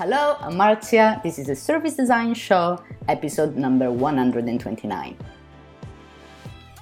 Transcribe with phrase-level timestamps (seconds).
[0.00, 1.22] Hello, I'm Marzia.
[1.22, 5.14] This is the Service Design Show, episode number 129.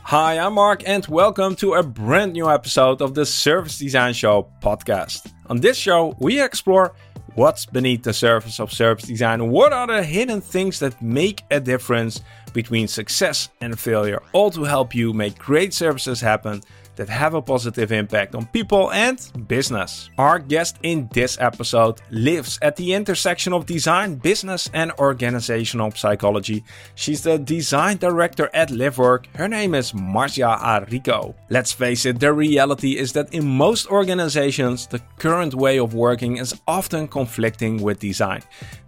[0.05, 4.47] Hi, I'm Mark, and welcome to a brand new episode of the Service Design Show
[4.63, 5.33] podcast.
[5.47, 6.95] On this show, we explore
[7.35, 11.59] what's beneath the surface of service design, what are the hidden things that make a
[11.59, 12.21] difference
[12.53, 16.63] between success and failure, all to help you make great services happen
[16.99, 19.19] that have a positive impact on people and
[19.49, 20.11] business.
[20.19, 26.65] Our guest in this episode lives at the intersection of design, business, and organizational psychology.
[26.95, 29.35] She's the design director at LiveWork.
[29.37, 31.35] Her name is Marzia Arrigo.
[31.49, 36.37] Let's face it, the reality is that in most organizations, the current way of working
[36.37, 38.43] is often conflicting with design.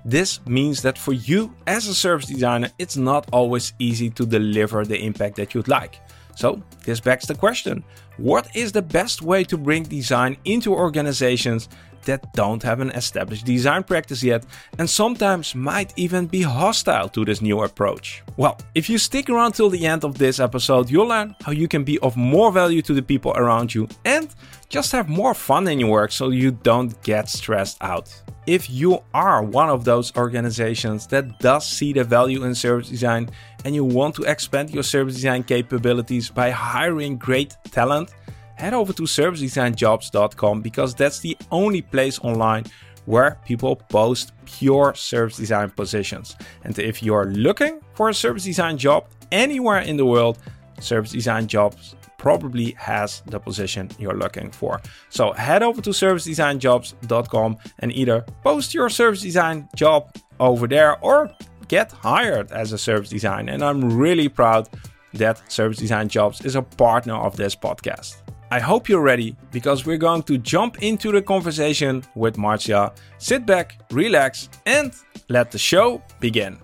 [0.05, 4.84] This means that for you as a service designer, it's not always easy to deliver
[4.84, 6.01] the impact that you'd like.
[6.41, 7.85] So, this begs the question
[8.17, 11.69] what is the best way to bring design into organizations
[12.07, 14.47] that don't have an established design practice yet
[14.79, 18.23] and sometimes might even be hostile to this new approach?
[18.39, 21.69] Well, if you stick around till the end of this episode, you'll learn how you
[21.69, 24.34] can be of more value to the people around you and
[24.70, 28.09] just have more fun in your work so you don't get stressed out.
[28.51, 33.31] If you are one of those organizations that does see the value in service design
[33.65, 38.11] and you want to expand your service design capabilities by hiring great talent,
[38.57, 42.65] head over to servicedesignjobs.com because that's the only place online
[43.05, 46.35] where people post pure service design positions.
[46.64, 50.41] And if you're looking for a service design job anywhere in the world,
[50.81, 54.79] Service Design Jobs probably has the position you're looking for.
[55.09, 61.31] So head over to servicedesignjobs.com and either post your service design job over there or
[61.69, 63.53] get hired as a service designer.
[63.55, 64.69] And I'm really proud
[65.15, 68.17] that Service Design Jobs is a partner of this podcast.
[68.51, 72.93] I hope you're ready because we're going to jump into the conversation with Marzia.
[73.19, 74.93] Sit back, relax, and
[75.29, 76.59] let the show begin.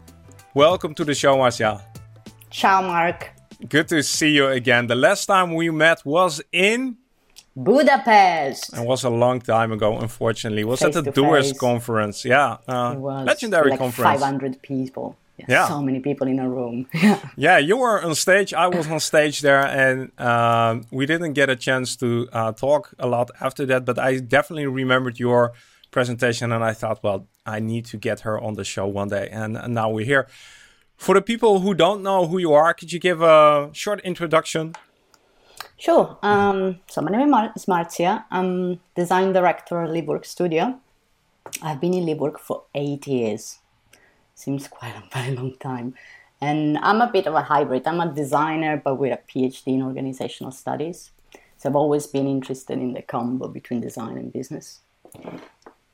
[0.55, 1.81] Welcome to the show, Marzia.
[2.51, 3.36] Ciao, Mark.
[3.69, 4.87] Good to see you again.
[4.87, 6.97] The last time we met was in
[7.57, 8.77] Budapest.
[8.77, 10.61] It was a long time ago, unfortunately.
[10.61, 11.59] It was Face at the Doers face.
[11.59, 12.25] conference.
[12.25, 14.21] Yeah, uh, It was legendary like conference.
[14.21, 15.17] 500 people.
[15.39, 15.69] Yeah, Yeah.
[15.69, 16.87] So many people in a room.
[17.37, 18.53] Yeah, you were on stage.
[18.53, 22.93] I was on stage there, and um, we didn't get a chance to uh, talk
[22.99, 23.87] a lot after that.
[23.87, 25.53] But I definitely remembered your
[25.91, 29.29] presentation, and I thought, well, I need to get her on the show one day.
[29.33, 30.27] And, and now we're here.
[30.97, 34.75] For the people who don't know who you are, could you give a short introduction?
[35.79, 36.19] Sure.
[36.23, 38.25] Um, so my name is Mar- is Marzia.
[38.31, 40.81] I'm design director at LiveWork Studio.
[41.63, 43.59] I've been in LiveWork for eight years.
[44.35, 45.95] Seems quite a very long time.
[46.41, 47.87] And I'm a bit of a hybrid.
[47.87, 51.11] I'm a designer, but with a PhD in organizational studies.
[51.59, 54.81] So I've always been interested in the combo between design and business.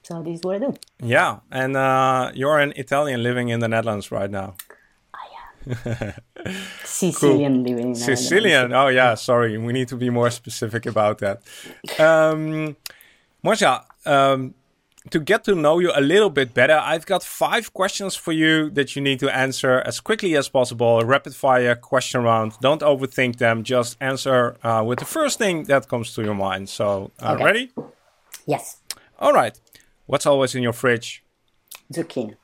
[0.03, 0.75] So this is what I do.
[1.01, 4.55] Yeah, and uh, you're an Italian living in the Netherlands right now.
[6.85, 7.95] Sicilian living in.
[7.95, 8.73] Sicilian.
[8.73, 9.57] Oh yeah, sorry.
[9.59, 11.43] We need to be more specific about that.
[11.99, 12.77] Um,
[13.45, 14.55] Marzia, um,
[15.11, 18.71] to get to know you a little bit better, I've got five questions for you
[18.71, 21.01] that you need to answer as quickly as possible.
[21.01, 22.53] A rapid fire question round.
[22.61, 23.63] Don't overthink them.
[23.65, 26.69] Just answer uh, with the first thing that comes to your mind.
[26.69, 27.45] So, uh, Okay.
[27.45, 27.71] ready?
[28.47, 28.79] Yes,
[29.19, 29.59] All right.
[30.07, 31.23] What's always in your fridge?
[31.93, 32.35] zucchini.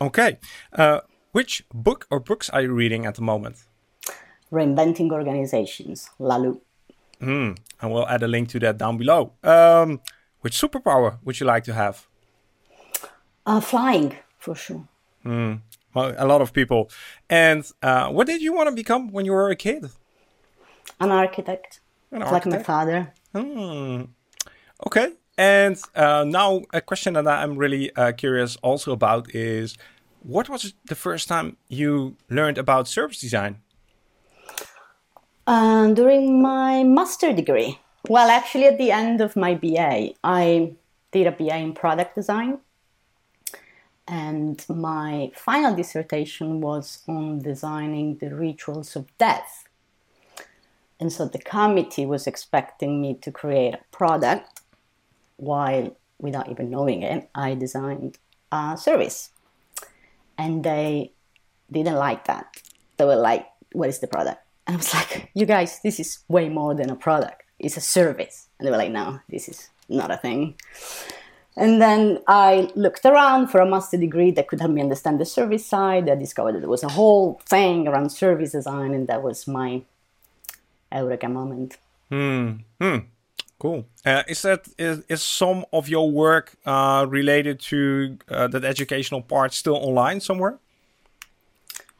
[0.00, 0.38] Okay.
[0.72, 1.00] Uh,
[1.34, 3.56] which book or books are you reading at the moment?
[4.52, 6.60] Reinventing organizations, Laloux.
[7.18, 7.52] Hmm.
[7.82, 9.32] we'll add a link to that down below.
[9.42, 10.00] Um,
[10.42, 12.06] which superpower would you like to have?
[13.44, 14.86] Uh, flying, for sure.
[15.94, 16.88] Well, a lot of people.
[17.28, 19.90] And uh, what did you want to become when you were a kid?
[21.00, 21.80] An architect,
[22.12, 23.12] An like my father.
[23.34, 24.02] Hmm.
[24.86, 25.08] Okay.
[25.36, 29.76] And uh, now a question that I'm really uh, curious also about is,
[30.24, 33.60] what was the first time you learned about service design?
[35.46, 40.72] Uh, during my master degree, well, actually, at the end of my BA, I
[41.12, 42.58] did a BA in product design,
[44.08, 49.64] and my final dissertation was on designing the rituals of death.
[50.98, 54.62] And so the committee was expecting me to create a product,
[55.36, 58.18] while without even knowing it, I designed
[58.50, 59.30] a service.
[60.38, 61.12] And they
[61.70, 62.46] didn't like that.
[62.96, 64.40] They were like, What is the product?
[64.66, 67.80] And I was like, You guys, this is way more than a product, it's a
[67.80, 68.48] service.
[68.58, 70.54] And they were like, No, this is not a thing.
[71.56, 75.24] And then I looked around for a master degree that could help me understand the
[75.24, 76.10] service side.
[76.10, 79.82] I discovered that there was a whole thing around service design, and that was my
[80.92, 81.76] eureka moment.
[82.08, 82.52] Hmm.
[82.80, 82.98] Hmm.
[83.58, 83.86] Cool.
[84.04, 89.22] Uh, is that is, is some of your work uh, related to uh, that educational
[89.22, 90.58] part still online somewhere?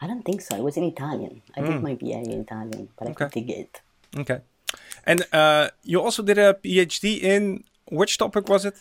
[0.00, 0.56] I don't think so.
[0.56, 1.42] It was in Italian.
[1.56, 1.66] I mm.
[1.66, 3.24] did my BA in Italian, but okay.
[3.24, 3.80] I could dig it.
[4.16, 4.40] Okay.
[5.06, 8.74] And uh, you also did a PhD in which topic was it?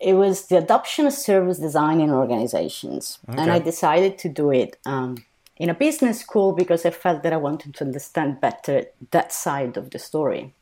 [0.00, 3.40] It was the adoption of service design in organizations, okay.
[3.40, 5.24] and I decided to do it um,
[5.56, 9.76] in a business school because I felt that I wanted to understand better that side
[9.76, 10.52] of the story.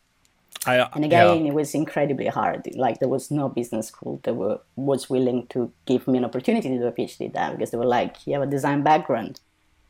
[0.67, 1.51] I, uh, and again, yeah.
[1.51, 2.69] it was incredibly hard.
[2.75, 6.69] Like there was no business school that were, was willing to give me an opportunity
[6.69, 9.41] to do a PhD there because they were like, "You have a design background,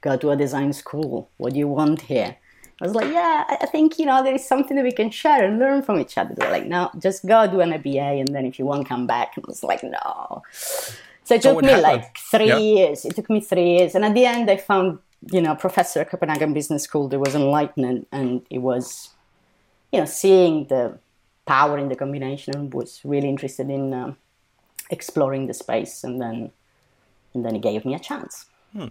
[0.01, 1.29] go to a design school.
[1.37, 2.37] What do you want here?"
[2.81, 5.45] I was like, "Yeah, I think you know there is something that we can share
[5.45, 8.35] and learn from each other." They were like, "No, just go do an MBA, and
[8.35, 10.43] then if you want, come back." And I was like, "No."
[11.25, 11.83] So it took me happened?
[11.83, 12.59] like three yeah.
[12.59, 13.05] years.
[13.05, 14.99] It took me three years, and at the end, I found
[15.31, 19.12] you know a professor at Copenhagen Business School that was enlightening, and it was
[19.93, 20.99] you know, seeing the
[21.47, 24.15] power in the combination was really interested in uh,
[24.91, 26.51] exploring the space, and then
[27.35, 28.47] and then he gave me a chance.
[28.73, 28.89] Hmm.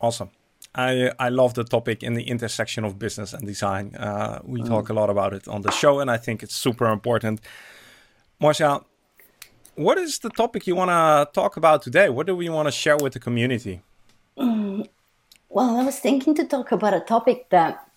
[0.00, 0.30] Awesome.
[0.74, 3.94] I I love the topic in the intersection of business and design.
[3.94, 4.66] Uh, we mm.
[4.66, 7.40] talk a lot about it on the show, and I think it's super important.
[8.40, 8.84] Marzia,
[9.76, 12.08] what is the topic you want to talk about today?
[12.08, 13.82] What do we want to share with the community?
[14.36, 14.88] Mm.
[15.48, 17.88] Well, I was thinking to talk about a topic that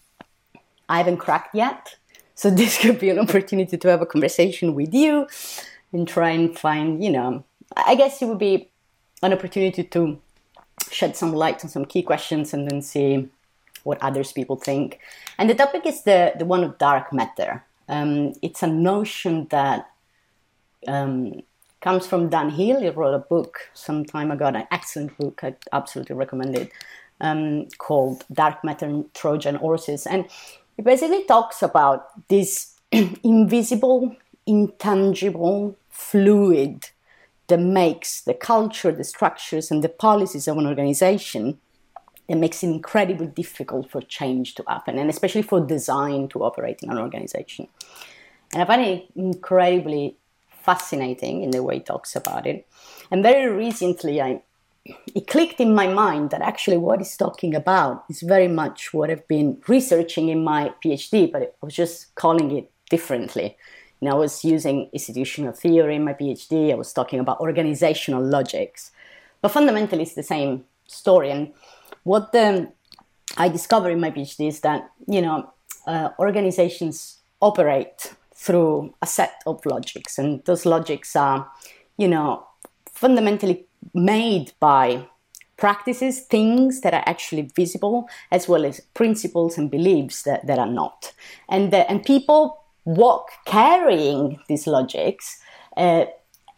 [0.89, 1.95] I haven't cracked yet.
[2.35, 5.27] So this could be an opportunity to have a conversation with you
[5.93, 7.43] and try and find, you know,
[7.75, 8.69] I guess it would be
[9.23, 10.19] an opportunity to
[10.91, 13.29] shed some light on some key questions and then see
[13.83, 14.99] what others people think.
[15.37, 17.63] And the topic is the, the one of dark matter.
[17.89, 19.89] Um, it's a notion that
[20.87, 21.41] um,
[21.81, 22.81] comes from Dan Hill.
[22.81, 25.39] He wrote a book some time ago, an excellent book.
[25.43, 26.71] I absolutely recommend it,
[27.21, 30.05] um, called Dark Matter and Trojan Horses.
[30.05, 30.25] And
[30.77, 34.15] it basically talks about this invisible,
[34.45, 36.89] intangible fluid
[37.47, 41.59] that makes the culture, the structures, and the policies of an organization
[42.27, 46.80] that makes it incredibly difficult for change to happen, and especially for design to operate
[46.83, 47.68] in an organization.
[48.53, 50.18] And I find it incredibly
[50.50, 52.68] fascinating in the way he talks about it.
[53.09, 54.41] And very recently, I
[55.15, 59.09] it clicked in my mind that actually what he's talking about is very much what
[59.09, 63.57] I've been researching in my PhD, but I was just calling it differently.
[63.99, 68.91] And I was using institutional theory in my PhD, I was talking about organizational logics.
[69.41, 71.31] But fundamentally, it's the same story.
[71.31, 71.53] And
[72.03, 72.71] what the,
[73.37, 75.51] I discovered in my PhD is that, you know,
[75.85, 81.49] uh, organizations operate through a set of logics, and those logics are,
[81.97, 82.45] you know,
[82.93, 85.07] fundamentally made by
[85.57, 90.69] practices, things that are actually visible, as well as principles and beliefs that, that are
[90.69, 91.13] not.
[91.49, 95.39] And, the, and people walk carrying these logics,
[95.75, 96.05] uh,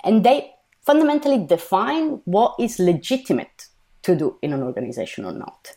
[0.03, 0.51] and they
[0.85, 3.67] fundamentally define what is legitimate
[4.01, 5.75] to do in an organization or not.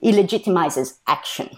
[0.00, 1.50] It legitimizes action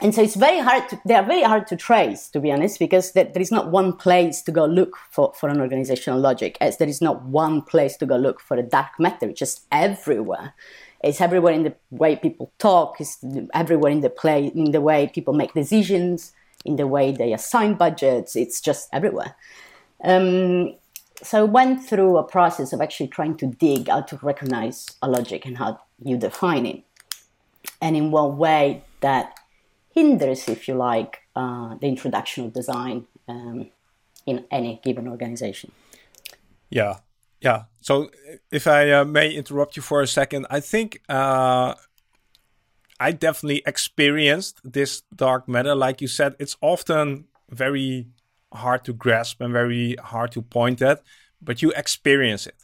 [0.00, 2.78] and so it's very hard to, they are very hard to trace to be honest
[2.78, 6.78] because there is not one place to go look for, for an organizational logic as
[6.78, 10.54] there is not one place to go look for a dark matter it's just everywhere.
[11.02, 13.18] It's everywhere in the way people talk it's
[13.52, 16.32] everywhere in the play in the way people make decisions
[16.64, 19.36] in the way they assign budgets it's just everywhere.
[20.02, 20.74] Um,
[21.22, 25.08] so I went through a process of actually trying to dig how to recognize a
[25.08, 26.82] logic and how you define it.
[27.80, 29.38] And in what way that
[29.94, 33.68] hinders, if you like, uh, the introduction of design um,
[34.26, 35.70] in any given organization.
[36.70, 36.98] Yeah,
[37.40, 37.64] yeah.
[37.80, 38.10] So
[38.50, 41.74] if I uh, may interrupt you for a second, I think uh,
[42.98, 45.74] I definitely experienced this dark matter.
[45.74, 48.08] Like you said, it's often very
[48.52, 51.02] hard to grasp and very hard to point at,
[51.42, 52.56] but you experience it.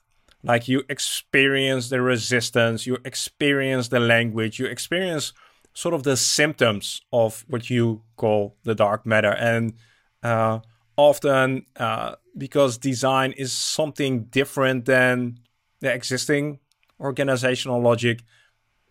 [0.43, 5.33] Like you experience the resistance, you experience the language, you experience
[5.75, 9.33] sort of the symptoms of what you call the dark matter.
[9.33, 9.75] And
[10.23, 10.61] uh,
[10.97, 15.39] often, uh, because design is something different than
[15.81, 16.59] the existing
[17.01, 18.23] organizational logic,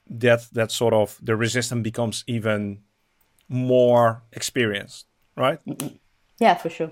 [0.10, 2.80] that that sort of the resistance becomes even
[3.48, 5.06] more experienced,
[5.36, 5.60] right?
[6.40, 6.92] Yeah, for sure.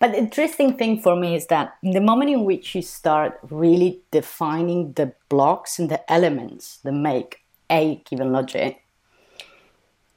[0.00, 4.02] But the interesting thing for me is that the moment in which you start really
[4.10, 8.82] defining the blocks and the elements that make a given logic,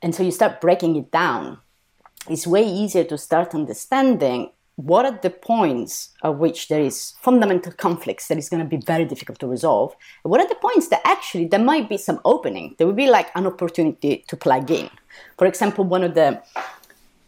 [0.04, 1.58] and so you start breaking it down.
[2.30, 7.72] It's way easier to start understanding what are the points at which there is fundamental
[7.72, 11.00] conflicts that is going to be very difficult to resolve what are the points that
[11.06, 14.90] actually there might be some opening there would be like an opportunity to plug in
[15.38, 16.42] for example one of the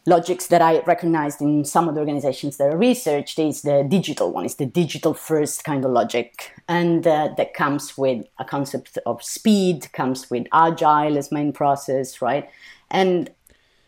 [0.05, 4.31] logics that I recognized in some of the organizations that I researched is the digital
[4.31, 4.45] one.
[4.45, 6.51] It's the digital first kind of logic.
[6.67, 12.21] And uh, that comes with a concept of speed, comes with agile as main process,
[12.21, 12.47] right?
[12.91, 13.31] And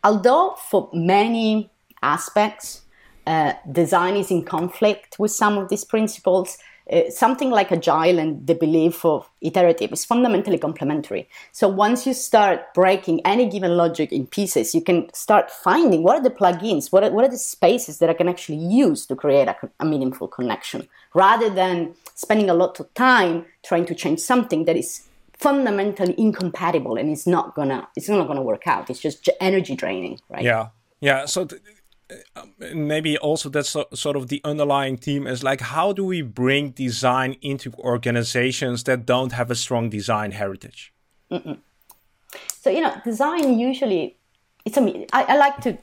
[0.03, 1.69] although for many
[2.01, 2.81] aspects,
[3.27, 6.57] uh, design is in conflict with some of these principles,
[6.91, 11.27] uh, something like agile and the belief of iterative is fundamentally complementary.
[11.51, 16.17] So once you start breaking any given logic in pieces, you can start finding what
[16.17, 19.15] are the plugins, what are, what are the spaces that I can actually use to
[19.15, 24.19] create a, a meaningful connection, rather than spending a lot of time trying to change
[24.19, 25.03] something that is
[25.33, 28.89] fundamentally incompatible and it's not gonna it's not gonna work out.
[28.89, 30.43] It's just energy draining, right?
[30.43, 31.25] Yeah, yeah.
[31.25, 31.45] So.
[31.45, 31.61] Th-
[32.73, 37.35] maybe also that's sort of the underlying theme is like how do we bring design
[37.41, 40.93] into organizations that don't have a strong design heritage?
[41.31, 41.57] Mm-mm.
[42.47, 44.17] so you know design usually
[44.63, 45.77] it's a I, I like to,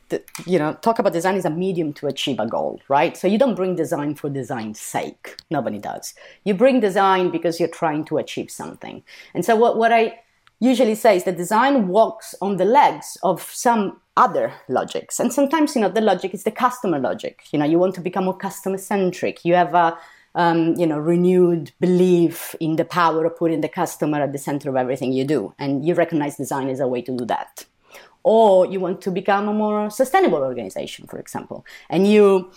[0.46, 3.16] you know talk about design as a medium to achieve a goal right?
[3.16, 5.36] So you don't bring design for design's sake.
[5.50, 6.14] Nobody does.
[6.44, 9.02] You bring design because you're trying to achieve something.
[9.34, 10.18] And so what, what i
[10.60, 15.18] usually say is that design walks on the legs of some other logics.
[15.18, 17.44] And sometimes, you know, the logic is the customer logic.
[17.50, 19.44] You know, you want to become more customer centric.
[19.44, 19.99] You have a,
[20.35, 24.68] um, you know, renewed belief in the power of putting the customer at the center
[24.71, 25.54] of everything you do.
[25.59, 27.64] And you recognize design as a way to do that.
[28.23, 31.66] Or you want to become a more sustainable organization, for example.
[31.90, 32.50] And you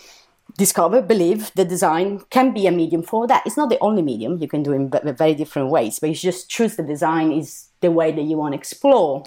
[0.58, 3.44] discover, believe that design can be a medium for that.
[3.46, 4.38] It's not the only medium.
[4.38, 7.68] You can do it in very different ways, but you just choose the design is
[7.82, 9.26] the way that you want to explore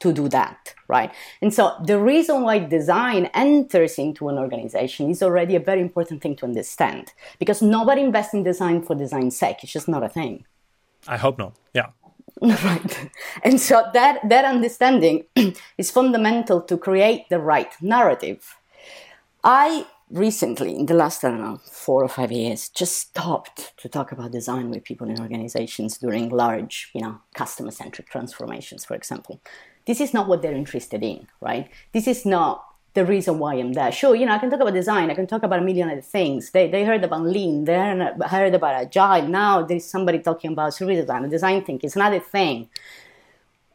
[0.00, 1.12] to do that, right?
[1.42, 6.22] And so the reason why design enters into an organization is already a very important
[6.22, 9.58] thing to understand because nobody invests in design for design's sake.
[9.62, 10.46] It's just not a thing.
[11.06, 11.54] I hope not.
[11.74, 11.88] Yeah.
[12.40, 13.10] right.
[13.44, 15.24] And so that, that understanding
[15.78, 18.56] is fundamental to create the right narrative.
[19.44, 23.88] I recently, in the last, I don't know, four or five years, just stopped to
[23.88, 28.94] talk about design with people in organizations during large, you know, customer centric transformations, for
[28.94, 29.40] example
[29.88, 31.70] this is not what they're interested in, right?
[31.92, 33.90] This is not the reason why I'm there.
[33.90, 36.02] Sure, you know, I can talk about design, I can talk about a million other
[36.02, 36.50] things.
[36.50, 37.74] They, they heard about lean, they
[38.26, 39.26] heard about agile.
[39.26, 41.86] Now there's somebody talking about service design, design thinking.
[41.86, 42.68] It's another thing.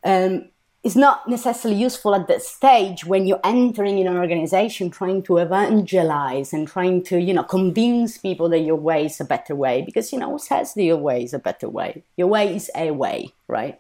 [0.04, 0.50] Um,
[0.84, 5.38] it's not necessarily useful at that stage when you're entering in an organization trying to
[5.38, 9.82] evangelize and trying to, you know, convince people that your way is a better way.
[9.82, 12.04] Because, you know, who says that your way is a better way?
[12.18, 13.80] Your way is a way, right?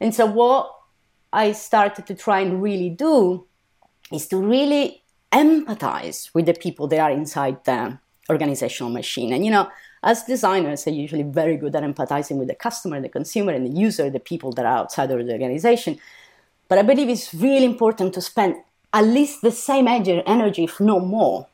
[0.00, 0.74] And so what
[1.32, 3.46] I started to try and really do
[4.12, 7.98] is to really empathize with the people that are inside the
[8.28, 9.32] organizational machine.
[9.32, 9.68] And you know,
[10.02, 13.80] as designers are usually very good at empathizing with the customer, the consumer, and the
[13.80, 15.98] user, the people that are outside of the organization.
[16.68, 18.56] But I believe it's really important to spend
[18.92, 21.48] at least the same energy, if not more,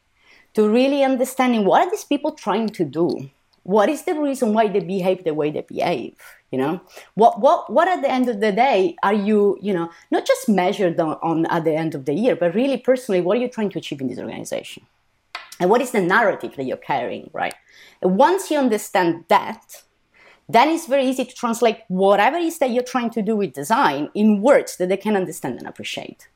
[0.55, 3.31] to really understanding what are these people trying to do?
[3.69, 6.17] What is the reason why they behave the way they behave?
[6.51, 6.81] you know?
[7.15, 10.49] What what what at the end of the day are you you know not just
[10.49, 13.49] measured on, on, at the end of the year but really personally what are you
[13.49, 14.87] trying to achieve in this organization?
[15.61, 17.55] And what is the narrative that you're carrying right?
[18.01, 19.83] And once you understand that
[20.49, 23.53] then it's very easy to translate whatever it is that you're trying to do with
[23.53, 26.29] design in words that they can understand and appreciate.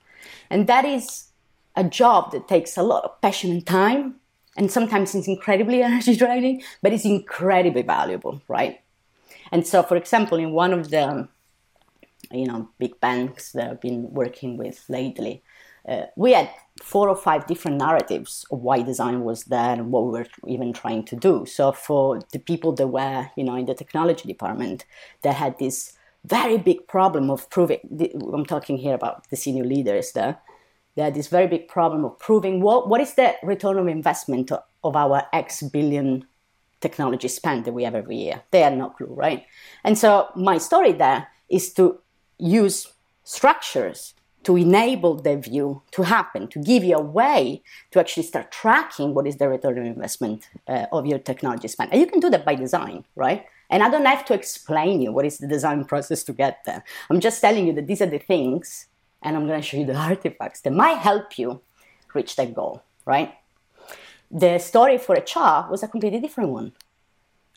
[0.51, 1.31] And that is
[1.75, 4.17] a job that takes a lot of passion and time
[4.57, 8.83] and sometimes it's incredibly energy draining but it's incredibly valuable right
[9.53, 11.29] and so, for example, in one of the
[12.31, 15.43] you know big banks that I've been working with lately,
[15.87, 16.51] uh, we had
[16.83, 20.73] four or five different narratives of why design was there and what we were even
[20.73, 21.45] trying to do.
[21.45, 24.87] So for the people that were you know in the technology department,
[25.21, 25.93] they had this
[26.25, 27.81] very big problem of proving.
[28.33, 30.39] I'm talking here about the senior leaders there.
[30.95, 34.51] They had this very big problem of proving what what is the return of investment
[34.85, 36.27] of our X billion
[36.81, 38.43] technology spend that we have every year.
[38.51, 39.47] They had no clue, right?
[39.85, 42.01] And so my story there is to
[42.39, 42.93] use
[43.25, 48.51] structures to enable the view to happen, to give you a way to actually start
[48.51, 51.93] tracking what is the return on investment uh, of your technology spend.
[51.93, 53.47] And you can do that by design, right?
[53.71, 56.85] And I don't have to explain you what is the design process to get there.
[57.09, 58.87] I'm just telling you that these are the things,
[59.23, 61.61] and I'm going to show you the artifacts that might help you
[62.15, 63.35] reach that goal, right?
[64.33, 66.73] the story for HR was a completely different one.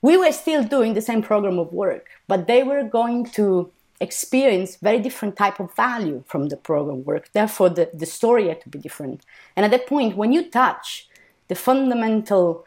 [0.01, 4.75] We were still doing the same program of work, but they were going to experience
[4.75, 7.29] very different type of value from the program work.
[7.31, 9.25] Therefore, the, the story had to be different.
[9.55, 11.07] And at that point, when you touch
[11.48, 12.65] the fundamental,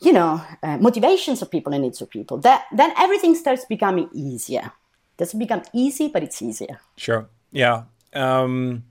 [0.00, 4.10] you know, uh, motivations of people and needs of people, that then everything starts becoming
[4.12, 4.70] easier.
[5.16, 6.78] Doesn't become easy, but it's easier.
[6.96, 7.28] Sure.
[7.50, 7.84] Yeah.
[8.12, 8.84] Um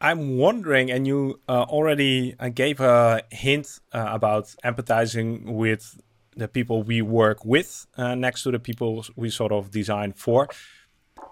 [0.00, 6.00] I'm wondering, and you uh, already uh, gave a hint uh, about empathizing with
[6.34, 10.48] the people we work with uh, next to the people we sort of design for.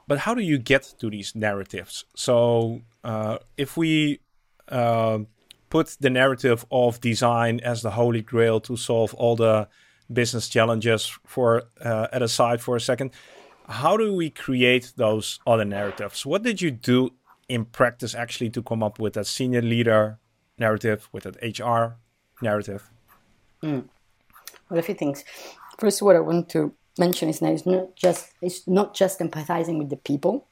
[0.07, 2.05] But how do you get to these narratives?
[2.15, 4.21] So uh, if we
[5.71, 9.69] put the narrative of design as the holy grail to solve all the
[10.13, 13.13] business challenges for at a side for a second,
[13.69, 16.25] how do we create those other narratives?
[16.25, 17.11] What did you do
[17.49, 20.19] in practice actually to come up with a senior leader
[20.59, 21.97] narrative, with an HR
[22.43, 22.91] narrative?
[23.63, 23.85] Mm.
[24.71, 25.25] Well, a few things.
[25.79, 29.79] First, what I want to mention is that it's not just it's not just empathizing
[29.79, 30.49] with the people;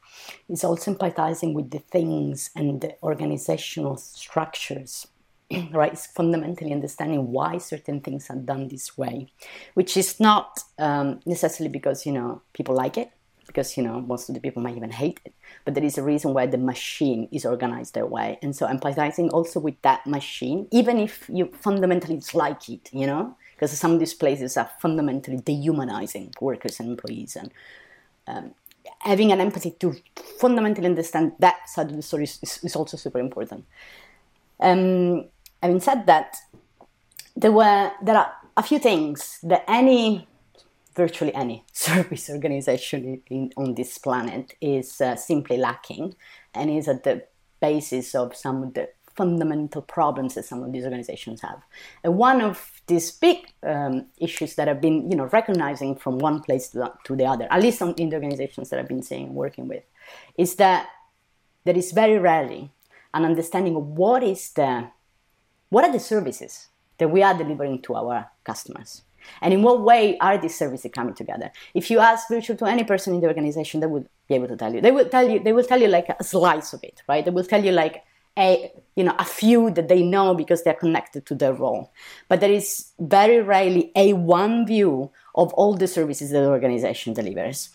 [0.47, 5.07] it's also empathizing with the things and the organizational structures.
[5.71, 9.27] right, it's fundamentally understanding why certain things are done this way,
[9.75, 13.11] which is not um, necessarily because you know people like it,
[13.45, 15.33] because you know most of the people might even hate it
[15.65, 18.39] but there is a reason why the machine is organized that way.
[18.41, 23.35] And so empathizing also with that machine even if you fundamentally dislike it you know
[23.53, 27.51] because some of these places are fundamentally dehumanizing workers and employees and
[28.27, 28.53] um,
[28.99, 29.95] having an empathy to
[30.39, 33.65] fundamentally understand that side of the story is, is also super important.
[34.59, 35.25] Um,
[35.61, 36.37] having said that
[37.35, 40.27] there were there are a few things that any
[40.95, 46.15] virtually any service organization in, on this planet is uh, simply lacking
[46.53, 47.23] and is at the
[47.59, 51.59] basis of some of the fundamental problems that some of these organizations have.
[52.03, 56.41] And one of these big um, issues that I've been, you know, recognizing from one
[56.41, 59.27] place to the, to the other, at least in the organizations that I've been seeing
[59.27, 59.83] and working with,
[60.37, 60.87] is that
[61.65, 62.71] there is very rarely
[63.13, 64.87] an understanding of what is the,
[65.69, 69.03] what are the services that we are delivering to our customers.
[69.41, 71.51] And in what way are these services coming together?
[71.73, 74.55] If you ask virtual to any person in the organization, they would be able to
[74.55, 74.81] tell you.
[74.81, 75.39] They will tell you.
[75.39, 77.25] They will tell you like a slice of it, right?
[77.25, 78.03] They will tell you like
[78.37, 81.91] a you know a few that they know because they're connected to their role.
[82.29, 87.13] But there is very rarely a one view of all the services that the organization
[87.13, 87.69] delivers,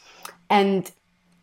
[0.49, 0.90] and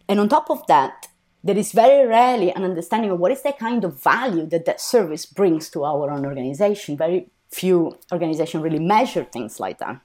[0.08, 1.09] and on top of that,
[1.43, 4.82] there is very rarely an understanding of what is the kind of value that that
[4.82, 6.97] service brings to our own organization.
[6.97, 10.02] Very few organizations really measure things like that.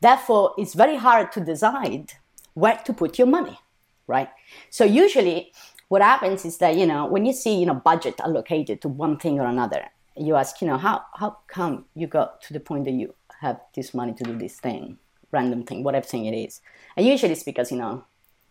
[0.00, 2.12] Therefore, it's very hard to decide
[2.54, 3.58] where to put your money,
[4.06, 4.28] right?
[4.70, 5.52] So usually
[5.88, 9.18] what happens is that, you know, when you see, you know, budget allocated to one
[9.18, 9.84] thing or another,
[10.16, 13.60] you ask, you know, how, how come you got to the point that you have
[13.74, 14.98] this money to do this thing,
[15.32, 16.60] random thing, whatever thing it is?
[16.96, 18.04] And usually it's because, you know,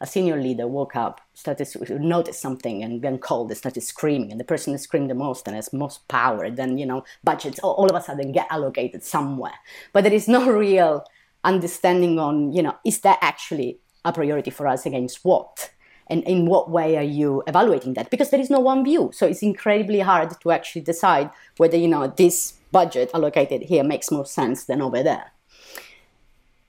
[0.03, 4.31] a senior leader woke up, started to notice something, and then called and started screaming.
[4.31, 7.59] And the person that screamed the most and has most power, then you know budgets
[7.59, 9.57] all of a sudden get allocated somewhere.
[9.93, 11.05] But there is no real
[11.45, 15.71] understanding on you know is that actually a priority for us against what?
[16.07, 19.25] and in what way are you evaluating that because there is no one view so
[19.25, 24.25] it's incredibly hard to actually decide whether you know this budget allocated here makes more
[24.25, 25.31] sense than over there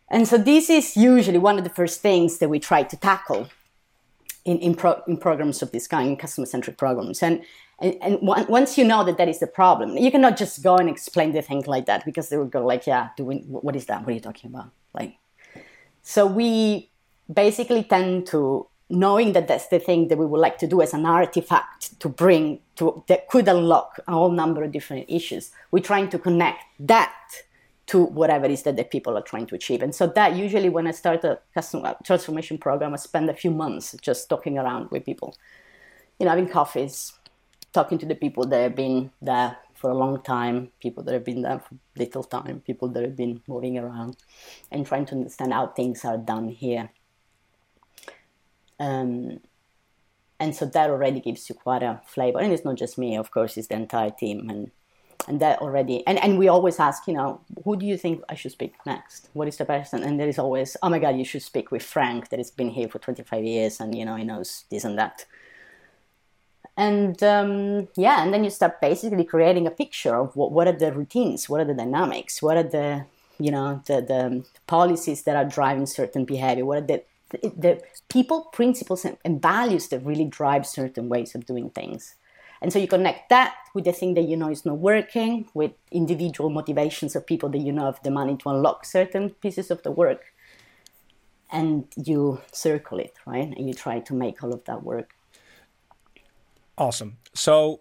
[0.09, 3.49] and so this is usually one of the first things that we try to tackle
[4.45, 7.23] in, in, pro, in programs of this kind, in customer-centric programs.
[7.23, 7.43] And,
[7.81, 10.89] and, and once you know that that is the problem, you cannot just go and
[10.89, 14.03] explain the thing like that because they will go like, yeah, doing, what is that?
[14.03, 14.71] What are you talking about?
[14.93, 15.17] Like,
[16.03, 16.91] so we
[17.33, 20.93] basically tend to knowing that that's the thing that we would like to do as
[20.93, 25.51] an artifact to bring to that could unlock a whole number of different issues.
[25.71, 27.15] We're trying to connect that
[27.87, 29.83] to whatever it is that the people are trying to achieve.
[29.83, 33.51] And so that usually when I start a customer transformation program, I spend a few
[33.51, 35.37] months just talking around with people,
[36.19, 37.13] you know, having coffees,
[37.73, 41.25] talking to the people that have been there for a long time, people that have
[41.25, 44.17] been there for little time, people that have been moving around,
[44.71, 46.91] and trying to understand how things are done here.
[48.81, 49.41] Um,
[50.41, 52.39] and so that already gives you quite a flavor.
[52.39, 54.71] And it's not just me, of course, it's the entire team and
[55.29, 58.35] and that already and, and we always ask you know who do you think i
[58.35, 59.29] should speak next?
[59.33, 60.03] What is the person?
[60.03, 62.71] And there is always oh my god you should speak with frank that has been
[62.71, 65.25] here for 25 years and you know he knows this and that.
[66.77, 70.79] And um, yeah and then you start basically creating a picture of what, what are
[70.85, 73.07] the routines what are the dynamics what are the
[73.39, 77.03] you know the, the policies that are driving certain behavior what are the
[77.43, 82.15] the, people principles and values that really drive certain ways of doing things
[82.65, 85.73] and so you connect that with the thing that you know is not working, with
[85.91, 89.83] individual motivations of people that you know have the money to unlock certain pieces of
[89.83, 90.33] the work.
[91.53, 93.53] And you circle it, right?
[93.55, 95.11] And you try to make all of that work.
[96.79, 97.19] Awesome.
[97.35, 97.81] So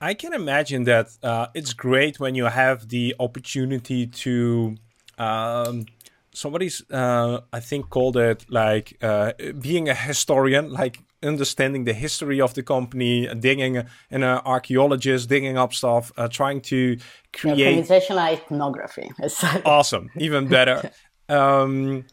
[0.00, 4.76] I can imagine that uh, it's great when you have the opportunity to.
[5.18, 5.84] Um,
[6.32, 12.40] somebody's, uh, I think, called it like uh, being a historian, like understanding the history
[12.40, 16.98] of the company, digging an uh, archaeologist, digging up stuff, uh, trying to
[17.32, 19.10] create organizational ethnography.
[19.64, 20.90] awesome, even better.
[21.28, 22.04] um,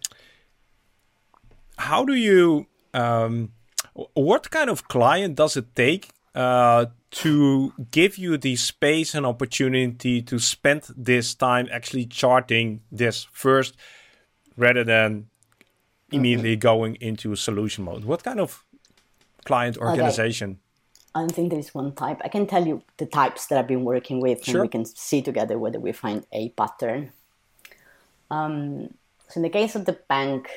[1.78, 2.68] how do you?
[2.94, 3.52] Um,
[4.14, 10.22] what kind of client does it take uh, to give you the space and opportunity
[10.22, 13.76] to spend this time actually charting this first,
[14.58, 15.28] rather than
[16.12, 18.06] immediately going into solution mode?
[18.06, 18.64] What kind of
[19.44, 20.60] client organization?
[21.16, 22.22] I don't think there is one type.
[22.24, 24.56] I can tell you the types that I've been working with, sure.
[24.56, 27.12] and we can see together whether we find a pattern.
[28.32, 28.96] Um,
[29.28, 30.50] so, in the case of the bank,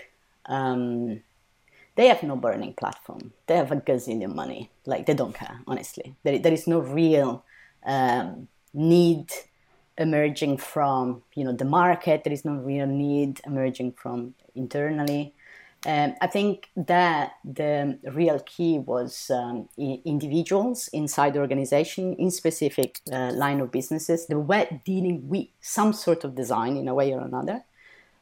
[0.46, 1.20] um,
[1.96, 3.32] they have no burning platform.
[3.46, 4.70] They have a gazillion money.
[4.86, 6.14] Like they don't care, honestly.
[6.22, 7.44] There, there is no real
[7.84, 9.30] um, need
[9.98, 12.24] emerging from you know the market.
[12.24, 15.34] There is no real need emerging from internally.
[15.86, 23.00] Um, I think that the real key was um, individuals inside the organization in specific
[23.12, 27.12] uh, line of businesses that were dealing with some sort of design in a way
[27.12, 27.62] or another,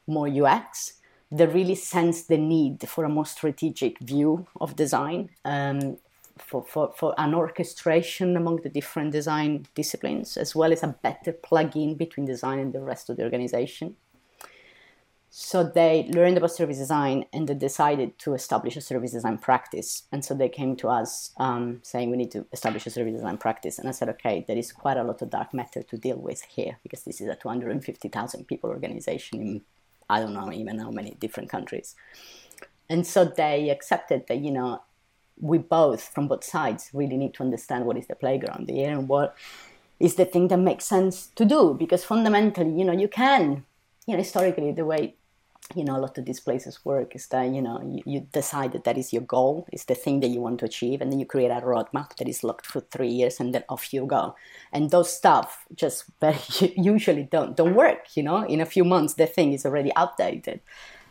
[0.06, 1.00] more UX,
[1.32, 5.96] that really sensed the need for a more strategic view of design, um,
[6.36, 11.32] for, for, for an orchestration among the different design disciplines, as well as a better
[11.32, 13.96] plug-in between design and the rest of the organization.
[15.36, 20.04] So they learned about service design and they decided to establish a service design practice.
[20.12, 23.38] And so they came to us um, saying we need to establish a service design
[23.38, 23.80] practice.
[23.80, 26.42] And I said, okay, there is quite a lot of dark matter to deal with
[26.42, 29.62] here because this is a 250,000 people organization in
[30.08, 31.96] I don't know even how many different countries.
[32.88, 34.82] And so they accepted that, you know,
[35.40, 39.08] we both, from both sides, really need to understand what is the playground here and
[39.08, 39.36] what
[39.98, 41.74] is the thing that makes sense to do.
[41.76, 43.64] Because fundamentally, you know, you can,
[44.06, 45.16] you know, historically, the way
[45.74, 48.72] you know a lot of these places work is that you know you, you decide
[48.72, 51.18] that that is your goal is the thing that you want to achieve and then
[51.18, 54.34] you create a roadmap that is locked for three years and then off you go.
[54.72, 56.38] And those stuff just very
[56.76, 58.44] usually don't don't work you know?
[58.44, 60.60] In a few months the thing is already outdated.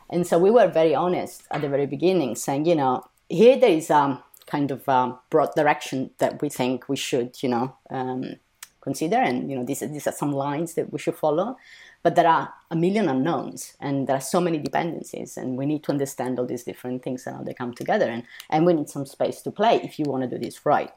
[0.09, 3.71] And so we were very honest at the very beginning saying you know here there
[3.71, 8.35] is a kind of a broad direction that we think we should you know um,
[8.81, 11.55] consider and you know these, these are some lines that we should follow
[12.03, 15.83] but there are a million unknowns and there are so many dependencies and we need
[15.83, 18.89] to understand all these different things and how they come together and, and we need
[18.89, 20.91] some space to play if you want to do this right.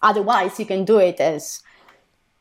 [0.00, 1.62] Otherwise you can do it as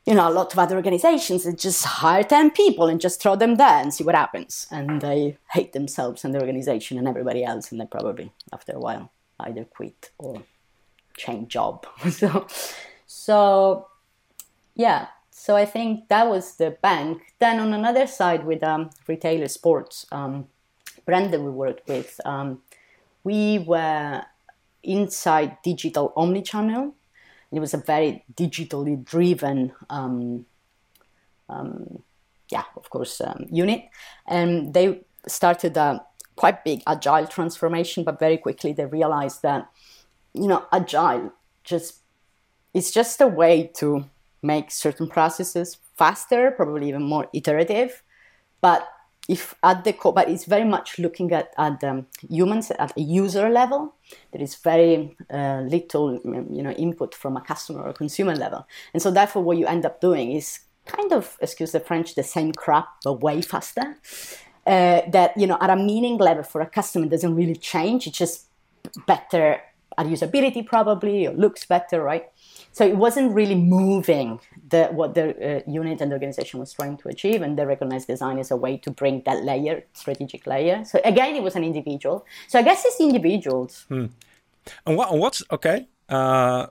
[0.06, 1.46] you know a lot of other organizations.
[1.46, 4.68] And just hire 10 people and just throw them there and see what happens.
[4.72, 8.80] And they hate themselves and the organization and everybody else and they probably after a
[8.80, 10.44] while either quit or
[11.18, 11.86] change job.
[12.12, 12.48] So
[13.08, 13.88] so
[14.76, 15.08] yeah
[15.42, 17.34] so I think that was the bank.
[17.40, 20.46] Then on another side, with um, retailer sports um,
[21.04, 22.62] brand that we worked with, um,
[23.24, 24.22] we were
[24.84, 26.94] inside digital omnichannel.
[27.52, 30.46] It was a very digitally driven, um,
[31.50, 32.04] um,
[32.50, 33.90] yeah, of course, um, unit,
[34.28, 38.04] and they started a quite big agile transformation.
[38.04, 39.72] But very quickly, they realized that
[40.36, 41.96] you know agile just
[42.76, 44.06] it's just a way to
[44.42, 48.04] make certain processes faster, probably even more iterative.
[48.62, 48.88] But
[49.30, 53.02] if at the core, but it's very much looking at, at the humans at a
[53.02, 53.94] user level.
[54.32, 59.02] There is very uh, little, you know, input from a customer or consumer level, and
[59.02, 62.52] so therefore, what you end up doing is kind of, excuse the French, the same
[62.52, 63.98] crap but way faster.
[64.66, 68.08] Uh, that you know, at a meaning level for a customer doesn't really change.
[68.08, 68.46] It's just
[69.08, 69.62] better
[69.98, 72.31] at usability, probably, or looks better, right?
[72.72, 76.98] So it wasn't really moving the, what the uh, unit and the organization was trying
[76.98, 80.86] to achieve, and they recognized design as a way to bring that layer, strategic layer.
[80.86, 82.26] So again, it was an individual.
[82.48, 83.86] So I guess it's individuals.
[83.90, 84.08] Hmm.
[84.86, 85.88] And what, what's okay?
[86.08, 86.68] Uh,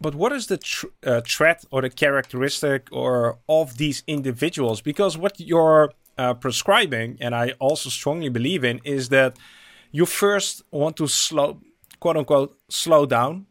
[0.00, 4.80] but what is the tr- uh, threat or the characteristic or of these individuals?
[4.80, 9.38] Because what you're uh, prescribing, and I also strongly believe in, is that
[9.92, 11.60] you first want to slow,
[12.00, 13.46] quote unquote, slow down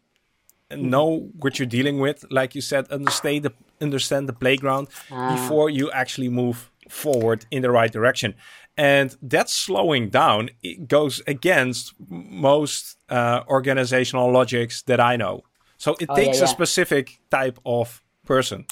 [0.76, 2.24] know what you're dealing with.
[2.30, 5.34] Like you said, understand the understand the playground ah.
[5.34, 8.34] before you actually move forward in the right direction.
[8.76, 15.42] And that slowing down it goes against most uh, organizational logics that I know.
[15.76, 16.50] So it oh, takes yeah, yeah.
[16.50, 18.66] a specific type of person.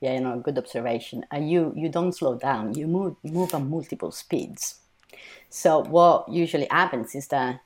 [0.00, 1.26] Yeah, you know, good observation.
[1.32, 2.74] Uh, you you don't slow down.
[2.74, 4.80] You move move at multiple speeds.
[5.50, 7.60] So what usually happens is that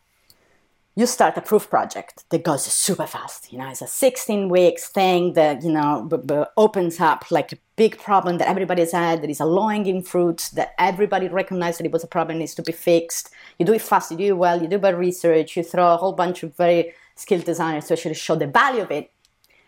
[0.97, 3.53] you start a proof project that goes super fast.
[3.53, 7.53] You know, it's a 16 weeks thing that, you know, b- b- opens up like
[7.53, 11.81] a big problem that everybody's had, that is a low hanging fruit, that everybody recognized
[11.81, 13.31] that it was a problem needs to be fixed.
[13.59, 15.97] You do it fast, you do it well, you do bad research, you throw a
[15.97, 19.11] whole bunch of very skilled designers to actually show the value of it.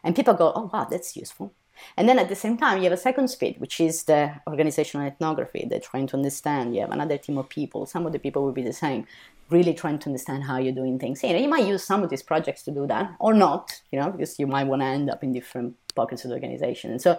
[0.04, 1.52] And people go, oh, wow, that's useful.
[1.96, 5.06] And then at the same time, you have a second speed, which is the organizational
[5.06, 5.66] ethnography.
[5.68, 6.74] They're trying to understand.
[6.74, 7.86] You have another team of people.
[7.86, 9.06] Some of the people will be the same
[9.50, 11.22] really trying to understand how you're doing things.
[11.22, 14.00] You know, you might use some of these projects to do that or not, you
[14.00, 16.90] know, because you might want to end up in different pockets of the organization.
[16.90, 17.18] And so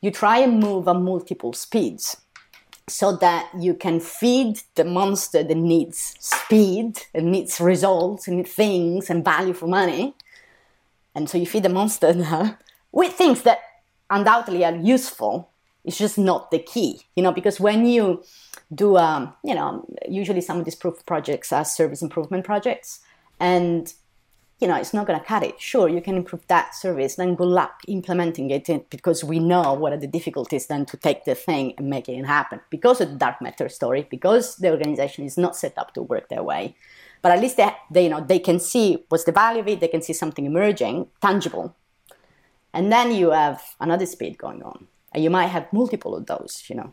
[0.00, 2.16] you try and move at multiple speeds
[2.88, 9.08] so that you can feed the monster that needs speed and needs results and things
[9.08, 10.14] and value for money.
[11.14, 12.58] And so you feed the monster now
[12.90, 13.60] with things that
[14.12, 15.50] undoubtedly are useful.
[15.84, 18.22] It's just not the key, you know, because when you
[18.74, 23.00] do um, you know usually some of these proof projects are service improvement projects
[23.40, 23.92] and
[24.60, 25.60] you know it's not going to cut it.
[25.60, 29.92] Sure you can improve that service then good luck implementing it because we know what
[29.92, 33.16] are the difficulties then to take the thing and make it happen because of the
[33.16, 36.76] dark matter story because the organization is not set up to work that way.
[37.20, 39.80] But at least they, they you know they can see what's the value of it
[39.80, 41.74] they can see something emerging tangible
[42.72, 46.64] and then you have another speed going on and you might have multiple of those
[46.68, 46.92] you know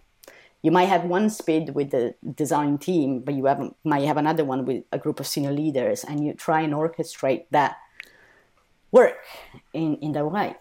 [0.62, 4.44] you might have one speed with the design team, but you have, might have another
[4.44, 7.78] one with a group of senior leaders, and you try and orchestrate that
[8.92, 9.18] work
[9.74, 10.56] in, in that way.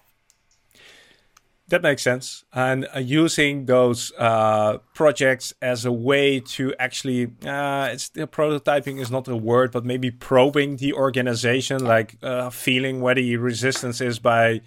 [1.69, 2.45] That makes sense.
[2.53, 8.99] And uh, using those uh, projects as a way to actually, uh, it's the prototyping
[9.01, 14.01] is not a word, but maybe probing the organization, like uh, feeling where the resistance
[14.01, 14.63] is by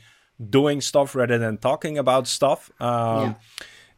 [0.50, 2.72] doing stuff rather than talking about stuff.
[2.80, 3.34] Um, yeah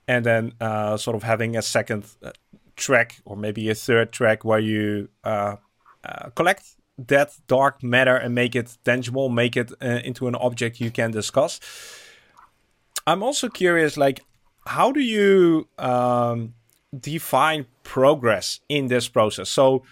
[0.08, 2.32] and then uh, sort of having a second uh,
[2.76, 5.56] track or maybe a third track where you uh,
[6.04, 10.80] uh collect that dark matter and make it tangible, make it uh, into an object
[10.80, 11.60] you can discuss.
[13.08, 14.22] I'm also curious, like,
[14.68, 16.54] how do you um,
[16.98, 19.50] define progress in this process?
[19.50, 19.84] So,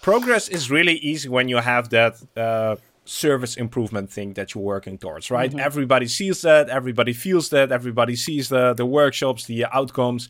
[0.00, 4.98] progress is really easy when you have that uh, service improvement thing that you're working
[4.98, 5.50] towards, right?
[5.50, 5.60] Mm-hmm.
[5.60, 10.28] Everybody sees that, everybody feels that, everybody sees the the workshops, the outcomes.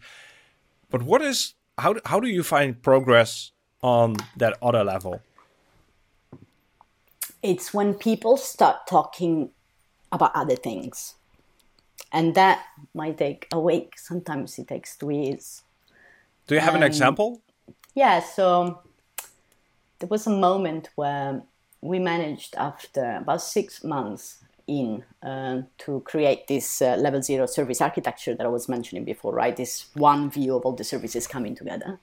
[0.90, 5.20] But what is how how do you find progress on that other level?
[7.42, 9.50] It's when people start talking
[10.10, 11.14] about other things.
[12.12, 13.98] And that might take a week.
[13.98, 15.62] Sometimes it takes two years.
[16.46, 17.42] Do you have um, an example?
[17.94, 18.80] Yeah, so
[19.98, 21.42] there was a moment where
[21.84, 27.82] we managed after about six months in uh, to create this uh, level zero service
[27.82, 29.54] architecture that I was mentioning before, right?
[29.54, 32.00] This one view of all the services coming together.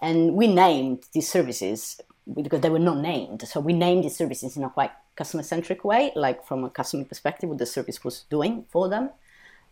[0.00, 2.00] And we named these services
[2.40, 3.42] because they were not named.
[3.42, 7.04] So we named these services in a quite customer centric way, like from a customer
[7.04, 9.10] perspective, what the service was doing for them.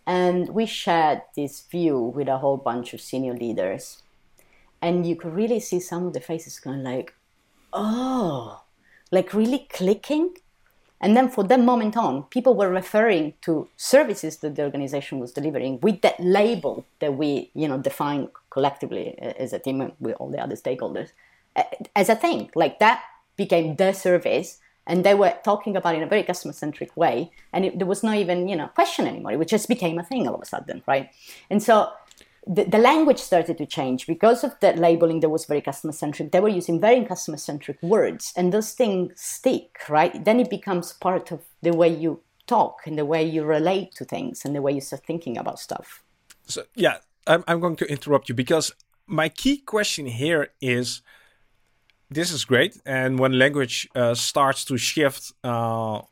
[0.09, 4.02] And we shared this view with a whole bunch of senior leaders.
[4.82, 7.14] And you could really see some of the faces going like,
[7.72, 8.62] oh,
[9.10, 10.36] like really clicking.
[11.00, 15.32] And then for that moment on, people were referring to services that the organization was
[15.32, 20.30] delivering with that label that we, you know, define collectively as a team with all
[20.30, 21.10] the other stakeholders
[21.94, 22.50] as a thing.
[22.54, 23.02] Like that
[23.36, 27.30] became their service, and they were talking about it in a very customer centric way,
[27.52, 29.32] and it, there was not even, you know, question anymore.
[29.32, 31.10] It just became a thing all of a sudden, right?
[31.50, 31.90] And so
[32.46, 36.30] the, the language started to change because of that labeling that was very customer centric.
[36.30, 40.24] They were using very customer centric words, and those things stick, right?
[40.24, 44.04] Then it becomes part of the way you talk and the way you relate to
[44.04, 46.04] things and the way you start thinking about stuff.
[46.46, 48.72] So, yeah, I'm, I'm going to interrupt you because
[49.06, 51.02] my key question here is
[52.09, 52.80] this is great.
[52.87, 56.02] And when language uh, starts to shift, uh,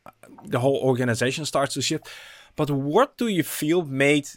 [0.44, 2.08] the whole organization starts to shift.
[2.56, 4.28] But what do you feel made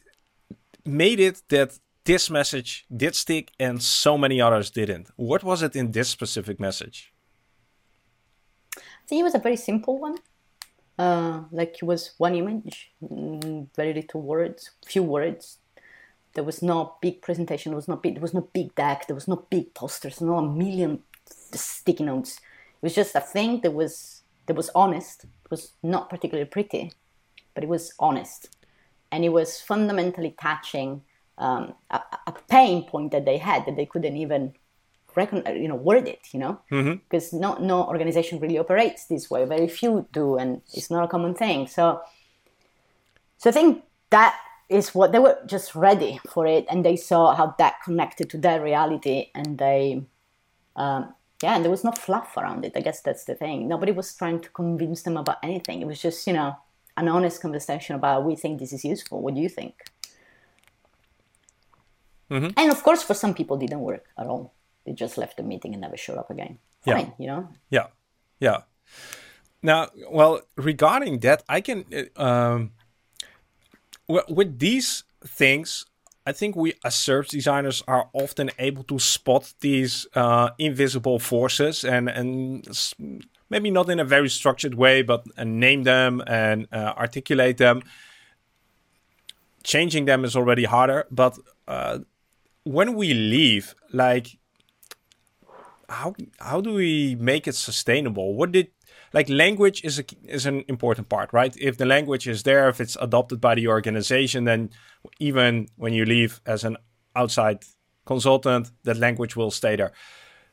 [0.85, 5.09] made it that this message did stick and so many others didn't.
[5.17, 7.11] What was it in this specific message?
[8.77, 10.17] I think it was a very simple one.
[10.97, 15.57] Uh, like it was one image, mm, very little words, few words.
[16.33, 17.71] There was no big presentation.
[17.71, 18.15] There was no big.
[18.15, 19.07] There was no big deck.
[19.07, 20.21] There was no big posters.
[20.21, 21.03] No a million
[21.51, 22.37] sticky notes.
[22.37, 25.25] It was just a thing that was that was honest.
[25.25, 26.93] It was not particularly pretty,
[27.53, 28.49] but it was honest,
[29.11, 31.01] and it was fundamentally touching
[31.37, 34.53] um, a, a, pain point that they had that they couldn't even
[35.15, 37.39] reckon, you know, word it, you know, because mm-hmm.
[37.39, 39.45] no no organization really operates this way.
[39.45, 41.67] Very few do, and it's not a common thing.
[41.67, 42.01] So,
[43.37, 47.35] so I think that is what they were just ready for it, and they saw
[47.35, 50.03] how that connected to their reality, and they
[50.75, 52.73] um, yeah, and there was no fluff around it.
[52.75, 53.67] I guess that's the thing.
[53.67, 55.81] Nobody was trying to convince them about anything.
[55.81, 56.55] It was just, you know,
[56.95, 59.21] an honest conversation about we think this is useful.
[59.21, 59.75] What do you think?
[62.29, 62.51] Mm-hmm.
[62.57, 64.53] And of course, for some people, didn't work at all.
[64.85, 66.59] They just left the meeting and never showed up again.
[66.85, 67.11] Fine, yeah.
[67.17, 67.49] you know.
[67.69, 67.87] Yeah,
[68.39, 68.57] yeah.
[69.61, 71.85] Now, well, regarding that, I can
[72.15, 72.71] uh, um,
[74.07, 75.85] with these things.
[76.25, 81.85] I think we as service designers are often able to spot these uh, invisible forces
[81.85, 82.67] and and
[83.49, 87.81] maybe not in a very structured way, but uh, name them and uh, articulate them.
[89.63, 91.37] Changing them is already harder, but
[91.67, 91.99] uh,
[92.67, 94.37] when we leave, like
[95.89, 98.35] how how do we make it sustainable?
[98.35, 98.67] What did
[99.13, 101.55] like language is a, is an important part, right?
[101.57, 104.69] If the language is there, if it's adopted by the organization, then
[105.19, 106.77] even when you leave as an
[107.15, 107.59] outside
[108.05, 109.91] consultant, that language will stay there.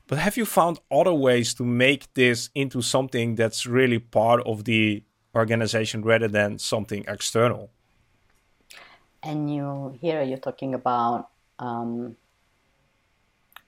[0.07, 4.65] But have you found other ways to make this into something that's really part of
[4.65, 5.03] the
[5.35, 7.71] organization rather than something external?
[9.23, 12.17] And you here you're talking about um,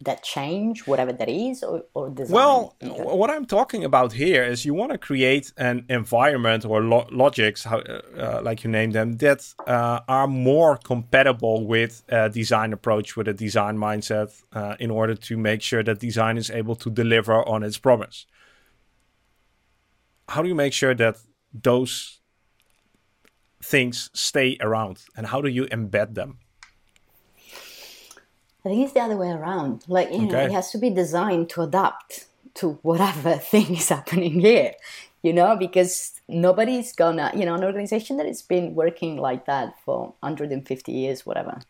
[0.02, 2.34] that change, whatever that is, or, or design?
[2.34, 7.06] Well, what I'm talking about here is you want to create an environment or lo-
[7.10, 12.74] logics, how, uh, like you name them, that uh, are more compatible with a design
[12.74, 16.76] approach, with a design mindset, uh, in order to make sure that design is able
[16.76, 18.26] to deliver on its promise.
[20.28, 21.16] How do you make sure that
[21.54, 22.20] those
[23.62, 26.38] things stay around, and how do you embed them?
[28.66, 29.84] I think it's the other way around.
[29.86, 30.26] Like, you okay.
[30.26, 34.72] know, it has to be designed to adapt to whatever thing is happening here,
[35.22, 39.74] you know, because nobody's gonna, you know, an organization that has been working like that
[39.84, 41.60] for 150 years, whatever,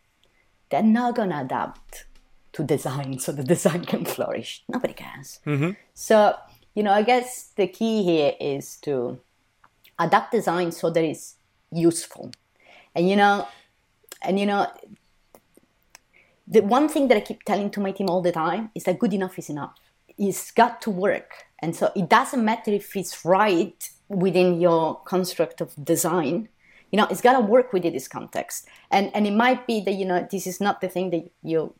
[0.70, 2.06] they're not gonna adapt
[2.54, 4.64] to design so the design can flourish.
[4.66, 5.40] Nobody cares.
[5.44, 5.72] Mm-hmm.
[5.92, 6.34] So,
[6.74, 9.20] you know, I guess the key here is to
[9.98, 11.34] adapt design so that it's
[11.70, 12.30] useful.
[12.94, 13.48] And, you know,
[14.22, 14.66] and, you know,
[16.46, 18.98] the one thing that I keep telling to my team all the time is that
[18.98, 19.74] good enough is enough.
[20.16, 21.32] It's got to work.
[21.60, 26.48] And so it doesn't matter if it's right within your construct of design.
[26.92, 28.68] You know, it's got to work within this context.
[28.90, 31.74] And, and it might be that, you know, this is not the thing that you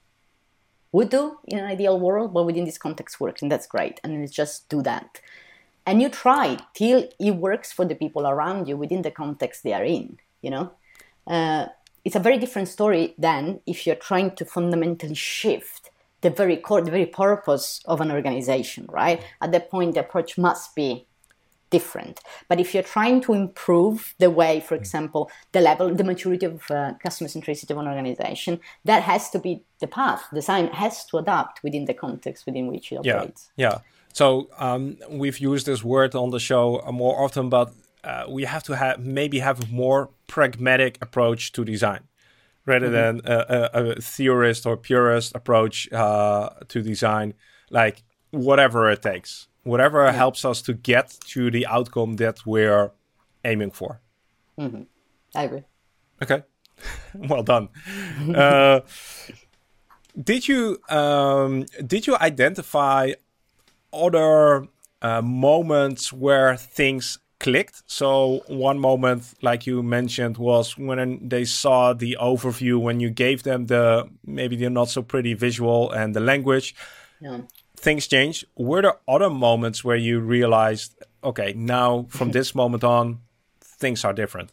[0.92, 3.42] would do in an ideal world, but within this context works.
[3.42, 4.00] And that's great.
[4.02, 5.20] And it's just do that.
[5.86, 9.72] And you try till it works for the people around you within the context they
[9.72, 10.72] are in, you know.
[11.26, 11.66] Uh,
[12.06, 15.90] it's a very different story than if you're trying to fundamentally shift
[16.20, 19.20] the very core, the very purpose of an organization, right?
[19.42, 21.08] At that point, the approach must be
[21.70, 22.20] different.
[22.48, 26.70] But if you're trying to improve the way, for example, the level, the maturity of
[26.70, 30.22] uh, customer centricity of an organization, that has to be the path.
[30.32, 33.50] Design has to adapt within the context within which it operates.
[33.56, 33.70] Yeah.
[33.70, 33.78] yeah.
[34.12, 37.72] So um, we've used this word on the show more often, but
[38.04, 42.00] uh, we have to have maybe have more pragmatic approach to design
[42.64, 43.18] rather mm-hmm.
[43.18, 47.34] than a, a, a, theorist or purist approach uh, to design
[47.70, 50.12] like whatever it takes whatever yeah.
[50.12, 52.90] helps us to get to the outcome that we're
[53.44, 54.00] aiming for
[54.58, 54.82] mm-hmm.
[55.34, 55.64] i agree
[56.22, 56.42] okay
[57.14, 57.68] well done
[58.34, 58.80] uh,
[60.20, 63.12] did you um, did you identify
[63.92, 64.66] other
[65.02, 67.82] uh, moments where things clicked.
[67.86, 73.42] So one moment, like you mentioned, was when they saw the overview when you gave
[73.42, 76.74] them the maybe the not so pretty visual and the language.
[77.20, 77.40] Yeah.
[77.76, 78.46] Things changed.
[78.56, 83.20] Were there other moments where you realized, okay, now from this moment on,
[83.60, 84.50] things are different?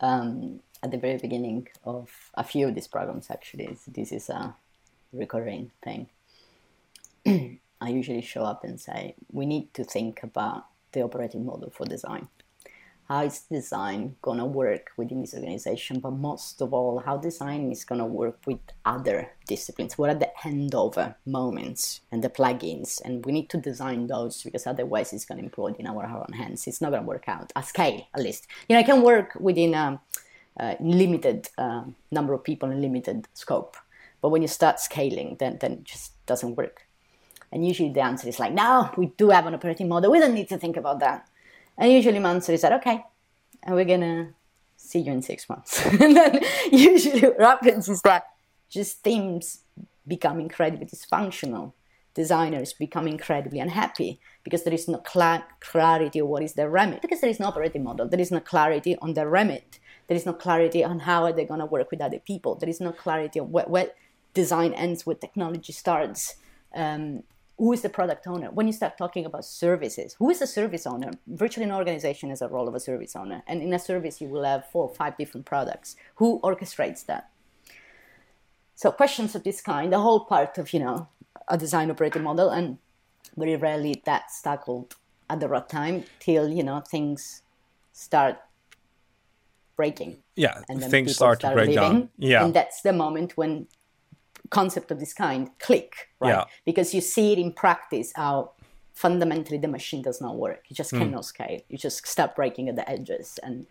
[0.00, 4.54] Um, at the very beginning of a few of these programs, actually, this is a
[5.12, 6.08] recurring thing.
[7.80, 11.84] I usually show up and say, we need to think about the operating model for
[11.86, 12.28] design.
[13.10, 17.84] How is design gonna work within this organization, but most of all, how design is
[17.84, 19.98] gonna work with other disciplines.
[19.98, 23.00] What are the handover uh, moments and the plugins?
[23.04, 26.68] And we need to design those because otherwise it's gonna implode in our own hands.
[26.68, 28.46] It's not gonna work out at scale, at least.
[28.68, 30.00] You know, it can work within a,
[30.60, 33.76] a limited uh, number of people and limited scope,
[34.22, 36.86] but when you start scaling, then then it just doesn't work.
[37.52, 40.10] And usually the answer is like, no, we do have an operating model.
[40.10, 41.28] We don't need to think about that.
[41.76, 43.04] And usually my answer is that, okay,
[43.62, 44.28] and we're going to
[44.76, 45.84] see you in six months.
[46.00, 48.24] and then usually what happens is that
[48.68, 49.60] just teams
[50.06, 51.72] become incredibly dysfunctional.
[52.14, 57.02] Designers become incredibly unhappy because there is no cl- clarity of what is their remit.
[57.02, 59.78] Because there is no operating model, there is no clarity on their remit.
[60.08, 62.56] There is no clarity on how are they going to work with other people.
[62.56, 63.96] There is no clarity on what
[64.34, 66.34] design ends, what technology starts.
[66.74, 67.22] Um,
[67.60, 68.50] who is the product owner?
[68.50, 71.10] When you start talking about services who is the service owner?
[71.26, 74.28] Virtually an organization is a role of a service owner and in a service you
[74.28, 75.94] will have four or five different products.
[76.14, 77.28] Who orchestrates that?
[78.76, 81.08] So questions of this kind the whole part of you know
[81.48, 82.78] a design operating model and
[83.36, 84.96] very rarely that's tackled
[85.28, 87.42] at the right time till you know things
[87.92, 88.38] start
[89.76, 90.16] breaking.
[90.34, 92.42] Yeah and then things people start, to break leaving, down yeah.
[92.42, 93.66] And that's the moment when
[94.50, 96.30] concept of this kind click right?
[96.30, 96.44] Yeah.
[96.64, 98.52] because you see it in practice how
[98.92, 100.64] fundamentally the machine does not work.
[100.68, 100.82] You Hmm.
[100.82, 101.60] just cannot scale.
[101.68, 103.38] You just start breaking at the edges.
[103.42, 103.66] And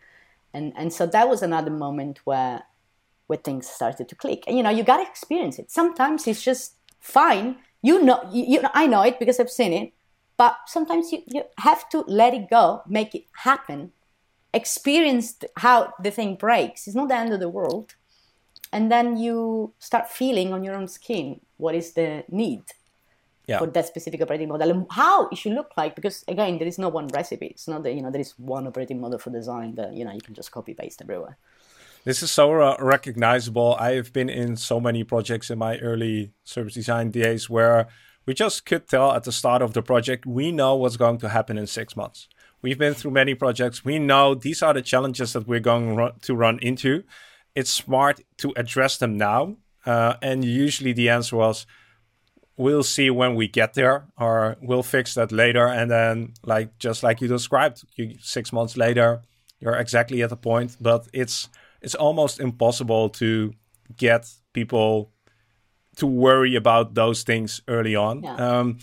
[0.53, 2.63] and and so that was another moment where
[3.27, 4.43] where things started to click.
[4.47, 5.69] And you know you got to experience it.
[5.69, 7.57] Sometimes it's just fine.
[7.82, 9.93] You know you, you i know it because i've seen it.
[10.38, 13.91] But sometimes you, you have to let it go make it happen
[14.53, 16.88] experience how the thing breaks.
[16.88, 17.95] It's not the end of the world
[18.72, 22.63] and then you start feeling on your own skin what is the need
[23.47, 26.67] yeah for that specific operating model and how it should look like because again there
[26.67, 29.30] is no one recipe it's not that you know there is one operating model for
[29.30, 31.38] design that you know you can just copy paste everywhere
[32.05, 33.76] This is so uh, recognizable.
[33.78, 37.88] I have been in so many projects in my early service design days where
[38.26, 41.30] we just could tell at the start of the project, we know what's going to
[41.30, 42.30] happen in six months.
[42.61, 43.84] We've been through many projects.
[43.84, 47.03] We know these are the challenges that we're going to run into.
[47.56, 49.58] It's smart to address them now.
[49.86, 51.66] Uh, and usually the answer was,
[52.58, 55.68] we'll see when we get there or we'll fix that later.
[55.68, 59.22] And then, like, just like you described, you, six months later,
[59.60, 60.78] you're exactly at the point.
[60.80, 61.50] But it's,
[61.82, 63.54] it's almost impossible to
[63.95, 65.12] get people
[65.95, 68.24] to worry about those things early on.
[68.24, 68.36] Yeah.
[68.36, 68.78] Um,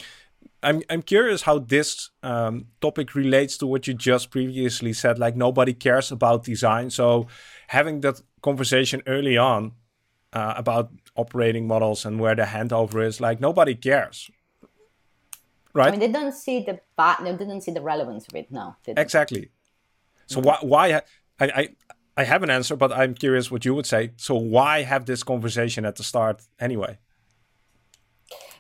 [0.66, 5.18] I'm I'm curious how this um, topic relates to what you just previously said.
[5.18, 7.28] Like nobody cares about design, so
[7.68, 9.72] having that conversation early on
[10.32, 14.30] uh, about operating models and where the handover is, like nobody cares,
[15.72, 15.88] right?
[15.88, 16.80] i mean they don't see the
[17.24, 19.50] they didn't see the relevance of it now Exactly.
[20.26, 21.02] So why why
[21.40, 21.68] I, I
[22.16, 24.12] I have an answer, but I'm curious what you would say.
[24.16, 26.98] So why have this conversation at the start anyway?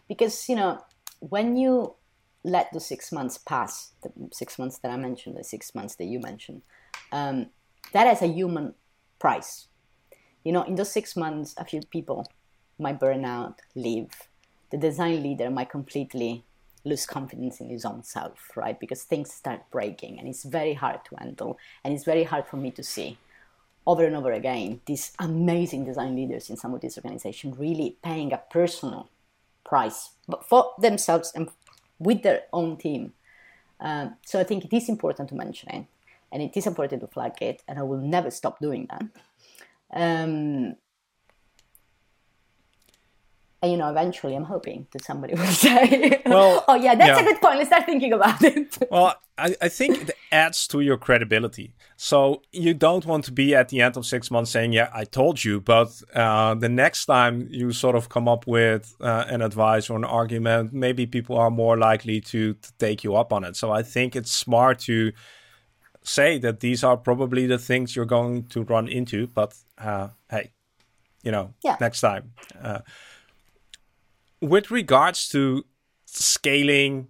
[0.08, 0.80] because you know
[1.20, 1.94] when you
[2.44, 6.04] let the six months pass the six months that i mentioned the six months that
[6.04, 6.62] you mentioned
[7.12, 7.46] um,
[7.92, 8.74] that has a human
[9.18, 9.68] price.
[10.44, 12.26] You know in those six months a few people
[12.78, 14.10] might burn out leave.
[14.70, 16.44] The design leader might completely
[16.84, 18.78] lose confidence in his own self right?
[18.78, 22.56] Because things start breaking and it's very hard to handle and it's very hard for
[22.56, 23.18] me to see
[23.86, 28.32] over and over again these amazing design leaders in some of these organizations really paying
[28.32, 29.08] a personal
[29.68, 31.48] price but for themselves and
[31.98, 33.12] with their own team.
[33.80, 35.86] Um, so I think it is important to mention it,
[36.32, 39.04] and it is important to flag it, and I will never stop doing that.
[39.92, 40.76] Um,
[43.62, 47.20] and you know, eventually, I'm hoping that somebody will say, Well, "Oh yeah, that's yeah.
[47.20, 47.56] a good point.
[47.58, 51.74] Let's start thinking about it." Well, I, I think it adds to your credibility.
[51.96, 55.04] So you don't want to be at the end of six months saying, "Yeah, I
[55.04, 59.42] told you," but uh, the next time you sort of come up with uh, an
[59.42, 63.44] advice or an argument, maybe people are more likely to, to take you up on
[63.44, 63.56] it.
[63.56, 65.12] So I think it's smart to
[66.02, 69.26] say that these are probably the things you're going to run into.
[69.26, 70.52] But uh, hey,
[71.24, 71.76] you know, Yeah.
[71.80, 72.32] next time.
[74.40, 75.64] With regards to
[76.04, 77.08] scaling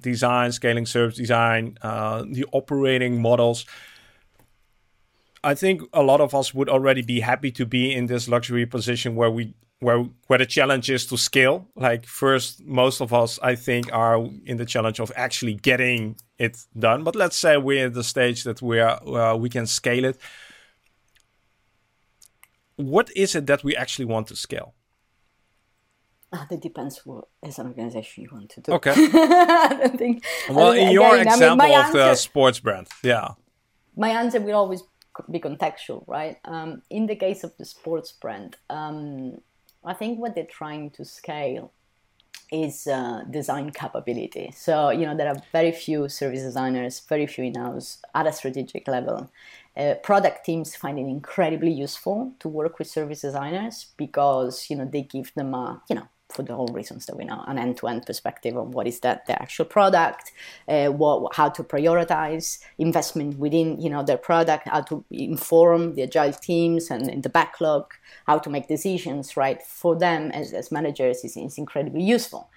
[0.00, 3.64] design, scaling service design, uh, the operating models.
[5.42, 8.66] I think a lot of us would already be happy to be in this luxury
[8.66, 11.68] position where we where where the challenge is to scale.
[11.76, 16.58] Like first, most of us I think are in the challenge of actually getting it
[16.76, 17.04] done.
[17.04, 20.18] But let's say we're at the stage that we are uh, we can scale it.
[22.76, 24.74] What is it that we actually want to scale?
[26.32, 28.72] Ah, that depends what as an organization you want to do.
[28.72, 28.92] Okay.
[28.96, 30.24] I don't think.
[30.50, 33.28] Well, in your again, I mean, example my of the sports brand, yeah.
[33.96, 34.82] my answer will always
[35.30, 36.36] be contextual, right?
[36.44, 39.40] Um, in the case of the sports brand, um,
[39.84, 41.72] I think what they're trying to scale
[42.50, 44.50] is uh, design capability.
[44.54, 48.88] So, you know, there are very few service designers, very few in-house at a strategic
[48.88, 49.30] level.
[49.76, 54.84] Uh, product teams find it incredibly useful to work with service designers because, you know,
[54.84, 58.04] they give them a, you know, for the whole reasons that we know, an end-to-end
[58.04, 60.32] perspective of what is that the actual product,
[60.68, 66.02] uh, what, how to prioritize investment within you know their product, how to inform the
[66.02, 67.94] agile teams and in the backlog,
[68.26, 69.36] how to make decisions.
[69.36, 72.50] Right for them as, as managers is, is incredibly useful.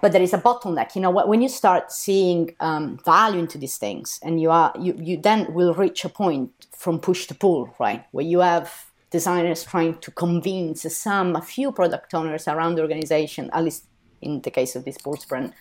[0.00, 0.94] But there is a bottleneck.
[0.94, 4.72] You know, wh- when you start seeing um, value into these things, and you are
[4.78, 8.87] you you then will reach a point from push to pull, right, where you have
[9.10, 13.84] designers trying to convince some, a few product owners around the organization, at least
[14.20, 15.52] in the case of this sports brand,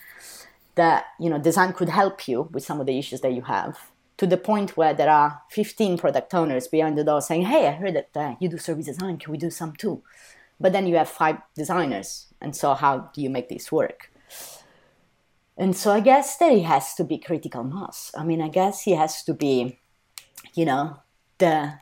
[0.75, 3.77] that you know design could help you with some of the issues that you have
[4.17, 7.71] to the point where there are 15 product owners behind the door saying, "Hey, I
[7.71, 9.17] heard that uh, you do service design.
[9.17, 10.01] Can we do some too?"
[10.59, 14.11] But then you have five designers, and so how do you make this work?
[15.55, 18.11] And so I guess there has to be critical mass.
[18.15, 19.79] I mean, I guess he has to be,
[20.53, 20.97] you know,
[21.39, 21.79] the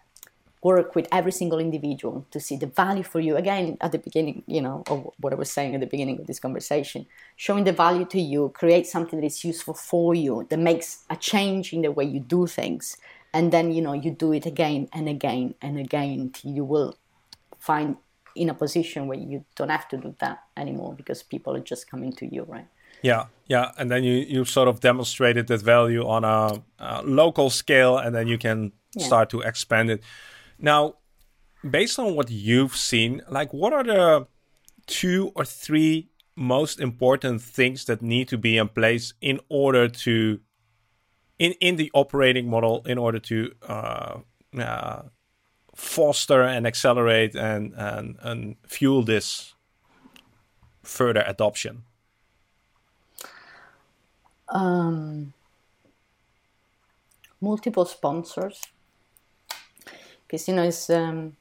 [0.66, 3.38] work with every single individual to see the value for you.
[3.38, 6.26] Again, at the beginning, you know, of what I was saying at the beginning of
[6.26, 7.05] this conversation,
[7.36, 11.16] showing the value to you, create something that is useful for you, that makes a
[11.16, 12.97] change in the way you do things.
[13.32, 16.95] And then, you know, you do it again and again and again till you will
[17.59, 17.97] find
[18.36, 21.89] in a position where you don't have to do that anymore because people are just
[21.91, 22.68] coming to you, right?
[23.03, 27.49] Yeah, yeah, and then you you sort of demonstrated that value on a, a local
[27.51, 29.05] scale, and then you can yeah.
[29.05, 30.01] start to expand it.
[30.57, 30.95] Now,
[31.69, 34.27] based on what you've seen, like what are the
[34.87, 40.39] two or three most important things that need to be in place in order to
[41.39, 44.17] in in the operating model in order to uh,
[44.57, 45.01] uh,
[45.75, 49.53] foster and accelerate and, and and fuel this
[50.83, 51.83] further adoption?
[54.47, 55.33] Um,
[57.41, 58.61] multiple sponsors
[60.28, 61.36] because you know it's um,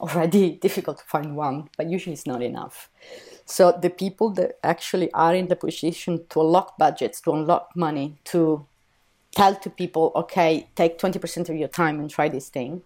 [0.00, 2.88] already difficult to find one, but usually it's not enough.
[3.44, 8.16] So the people that actually are in the position to unlock budgets, to unlock money,
[8.26, 8.64] to
[9.32, 12.82] tell to people, okay, take 20% of your time and try this thing.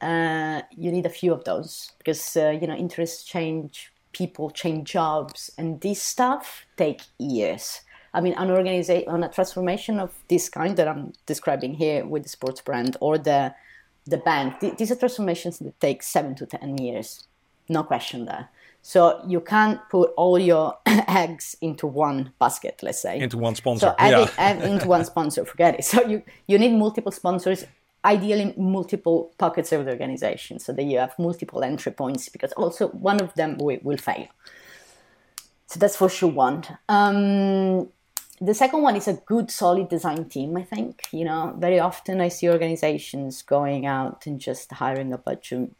[0.00, 4.90] Uh, you need a few of those because uh, you know interests change, people change
[4.90, 7.82] jobs, and this stuff take years.
[8.14, 12.24] I mean, an organization, on a transformation of this kind that I'm describing here with
[12.24, 13.54] the sports brand or the
[14.06, 17.26] the bank, these are transformations that take seven to ten years,
[17.68, 18.48] no question there.
[18.82, 23.20] So you can't put all your eggs into one basket, let's say.
[23.20, 23.86] Into one sponsor.
[23.86, 24.64] So adding, yeah.
[24.64, 25.84] into one sponsor, forget it.
[25.84, 27.64] So you, you need multiple sponsors,
[28.04, 32.88] ideally multiple pockets of the organization, so that you have multiple entry points, because also
[32.88, 34.26] one of them will, will fail.
[35.68, 36.64] So that's for sure one.
[36.88, 37.88] Um,
[38.44, 41.02] the second one is a good solid design team i think.
[41.12, 45.70] You know very often i see organizations going out and just hiring a bunch of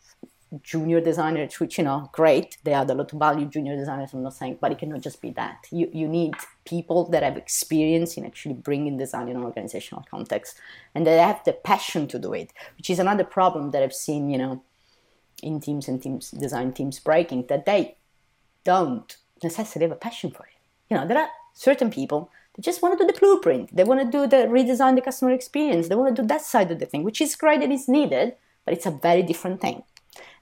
[0.62, 4.22] junior designers which you know great they add a lot of value junior designers i'm
[4.22, 5.66] not saying but it cannot just be that.
[5.70, 6.34] You, you need
[6.66, 10.58] people that have experience in actually bringing design in an organizational context
[10.94, 14.30] and that have the passion to do it which is another problem that i've seen
[14.30, 14.62] you know
[15.42, 17.96] in teams and teams design teams breaking that they
[18.64, 20.52] don't necessarily have a passion for it.
[20.88, 23.74] You know there are certain people they just want to do the blueprint.
[23.74, 25.88] They want to do the redesign the customer experience.
[25.88, 28.34] They want to do that side of the thing, which is great and is needed,
[28.64, 29.82] but it's a very different thing.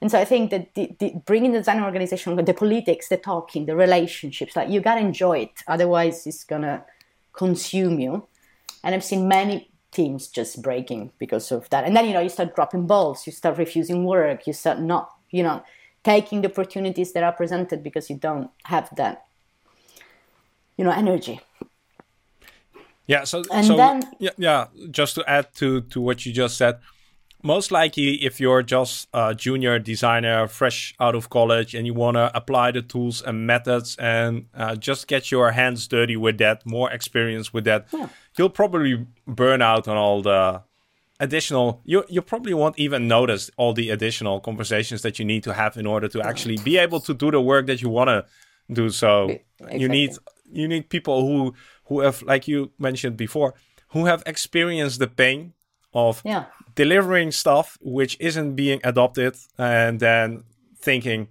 [0.01, 3.65] And so I think that the, the, bringing the design organization, the politics, the talking,
[3.65, 5.63] the relationships, like you gotta enjoy it.
[5.67, 6.83] Otherwise, it's gonna
[7.33, 8.27] consume you.
[8.83, 11.85] And I've seen many teams just breaking because of that.
[11.85, 15.11] And then you know you start dropping balls, you start refusing work, you start not,
[15.29, 15.63] you know,
[16.03, 19.25] taking the opportunities that are presented because you don't have that,
[20.77, 21.39] you know, energy.
[23.07, 23.23] Yeah.
[23.23, 24.67] So, and so then, yeah, yeah.
[24.89, 26.79] Just to add to to what you just said,
[27.43, 32.15] most likely, if you're just a junior designer, fresh out of college, and you want
[32.15, 36.65] to apply the tools and methods and uh, just get your hands dirty with that,
[36.65, 38.07] more experience with that, yeah.
[38.37, 40.61] you'll probably burn out on all the
[41.19, 41.81] additional.
[41.83, 45.77] You you probably won't even notice all the additional conversations that you need to have
[45.77, 48.25] in order to actually be able to do the work that you want to
[48.71, 48.89] do.
[48.89, 49.79] So exactly.
[49.79, 50.11] you need
[50.51, 51.53] you need people who
[51.85, 53.53] who have, like you mentioned before,
[53.89, 55.53] who have experienced the pain
[55.93, 56.45] of yeah.
[56.75, 60.43] delivering stuff which isn't being adopted and then
[60.77, 61.27] thinking,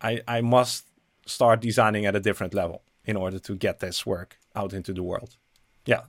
[0.00, 0.86] I, I must
[1.26, 5.02] start designing at a different level in order to get this work out into the
[5.02, 5.36] world.
[5.84, 6.02] Yeah.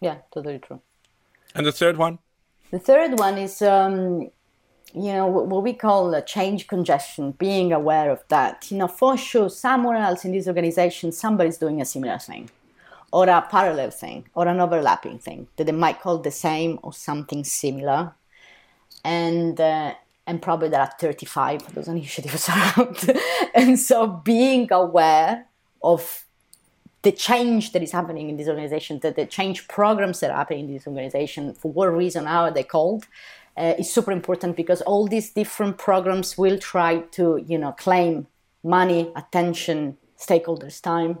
[0.00, 0.80] Yeah, totally true.
[1.54, 2.18] And the third one?
[2.70, 4.30] The third one is, um,
[4.94, 8.70] you know, what we call a change congestion, being aware of that.
[8.70, 12.48] You know, for sure, somewhere else in this organization, somebody's doing a similar thing
[13.12, 16.92] or a parallel thing or an overlapping thing that they might call the same or
[16.92, 18.12] something similar.
[19.04, 19.94] And uh,
[20.26, 23.18] and probably there are 35 of those initiatives around.
[23.54, 25.46] and so being aware
[25.82, 26.24] of
[27.02, 30.66] the change that is happening in this organization, that the change programs that are happening
[30.66, 33.06] in this organization, for what reason, how are they called,
[33.56, 38.26] uh, is super important because all these different programs will try to, you know, claim
[38.62, 41.18] money, attention, stakeholders' time,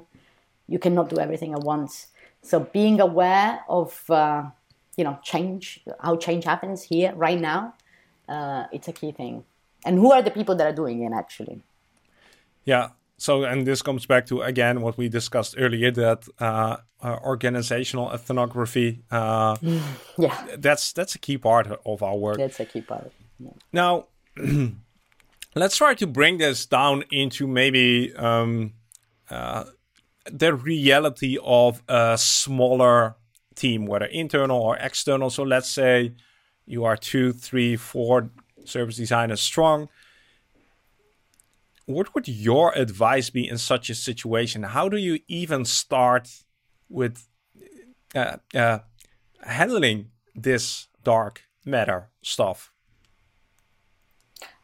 [0.66, 2.08] you cannot do everything at once.
[2.42, 4.44] So being aware of uh,
[4.96, 7.74] you know change, how change happens here right now,
[8.28, 9.44] uh, it's a key thing.
[9.84, 11.62] And who are the people that are doing it actually?
[12.64, 17.18] Yeah, so and this comes back to again what we discussed earlier that uh, uh,
[17.24, 19.56] organizational ethnography uh,
[20.18, 20.46] yeah.
[20.58, 22.38] that's that's a key part of our work.
[22.38, 23.12] That's a key part.
[23.38, 23.50] Yeah.
[23.72, 24.06] now
[25.54, 28.72] let's try to bring this down into maybe um,
[29.30, 29.64] uh,
[30.30, 33.16] the reality of a smaller
[33.54, 35.30] team whether internal or external.
[35.30, 36.14] So let's say
[36.66, 38.30] you are two three four
[38.64, 39.88] service designers strong
[41.86, 44.62] what would your advice be in such a situation?
[44.62, 46.30] How do you even start
[46.88, 47.26] with
[48.14, 48.78] uh, uh,
[49.42, 52.72] handling this dark matter stuff?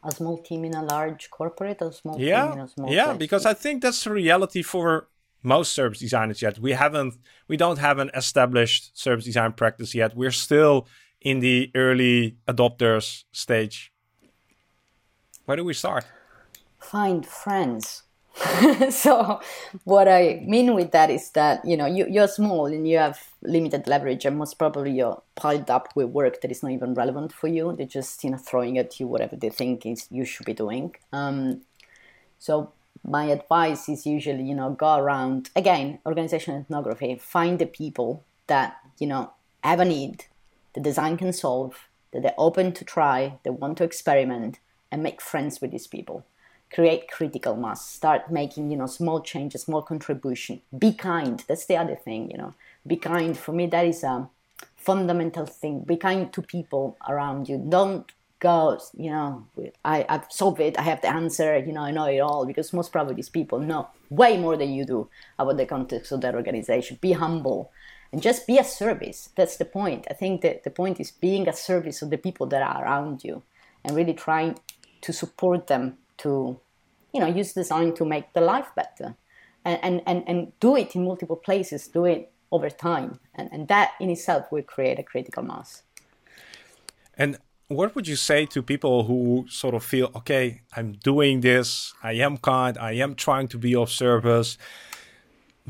[0.03, 3.05] A small team in a large corporate, a small yeah, team in a small yeah,
[3.05, 3.17] place?
[3.17, 5.07] because I think that's the reality for
[5.43, 6.57] most service designers yet.
[6.57, 7.15] We haven't,
[7.47, 10.15] we don't have an established service design practice yet.
[10.15, 10.87] We're still
[11.19, 13.91] in the early adopters stage.
[15.45, 16.05] Where do we start?
[16.81, 18.03] Find friends.
[18.89, 19.41] so
[19.83, 23.19] what I mean with that is that you know you, you're small and you have
[23.41, 27.33] limited leverage and most probably you're piled up with work that is not even relevant
[27.33, 27.75] for you.
[27.75, 30.95] They're just you know throwing at you whatever they think is you should be doing.
[31.11, 31.61] Um,
[32.39, 32.71] so
[33.03, 38.77] my advice is usually you know go around again organizational ethnography find the people that
[38.99, 39.31] you know
[39.63, 40.25] have a need
[40.73, 44.59] the design can solve that they're open to try they want to experiment
[44.91, 46.25] and make friends with these people
[46.73, 50.61] create critical mass start making you know small changes small contribution.
[50.77, 51.43] Be kind.
[51.47, 52.53] That's the other thing you know.
[52.85, 53.37] Be kind.
[53.37, 54.29] For me that is a
[54.75, 55.81] fundamental thing.
[55.81, 57.57] Be kind to people around you.
[57.57, 59.45] Don't go you know
[59.85, 60.79] I, i've solved it.
[60.79, 61.57] I have the answer.
[61.57, 62.45] You know i know it all.
[62.45, 66.21] Because most probably these people know way more than you do about the context of
[66.21, 66.97] their organization.
[67.01, 67.71] Be humble
[68.11, 69.29] and just be a service.
[69.35, 70.05] That's the point.
[70.09, 73.23] I think that the point is being a service of the people that are around
[73.23, 73.43] you
[73.83, 74.59] and really trying
[75.01, 76.59] to support them to
[77.13, 79.15] you know use design to make the life better.
[79.63, 83.19] And and and, do it in multiple places do it over time.
[83.35, 85.83] And, and that in itself will create a critical mass.
[87.17, 91.93] And what would you say to people who sort of feel okay i'm doing this.
[92.03, 92.77] I am kind.
[92.77, 94.57] I am trying to be of service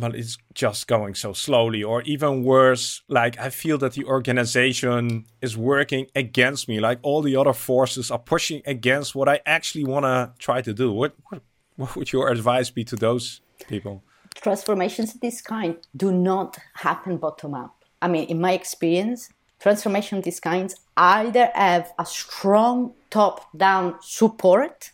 [0.02, 5.26] but it's just going so slowly or even worse like i feel that the organization
[5.41, 9.86] is working against me like all the other forces are pushing against what i actually
[9.86, 10.91] want to try to do.
[10.91, 11.41] What, what,
[11.76, 14.04] what would your advice be to those people?
[14.36, 17.76] Transformations of this kind do not happen bottom up.
[18.02, 19.30] I mean in my experience
[19.60, 24.91] transformation of these kinds either have a strong top down support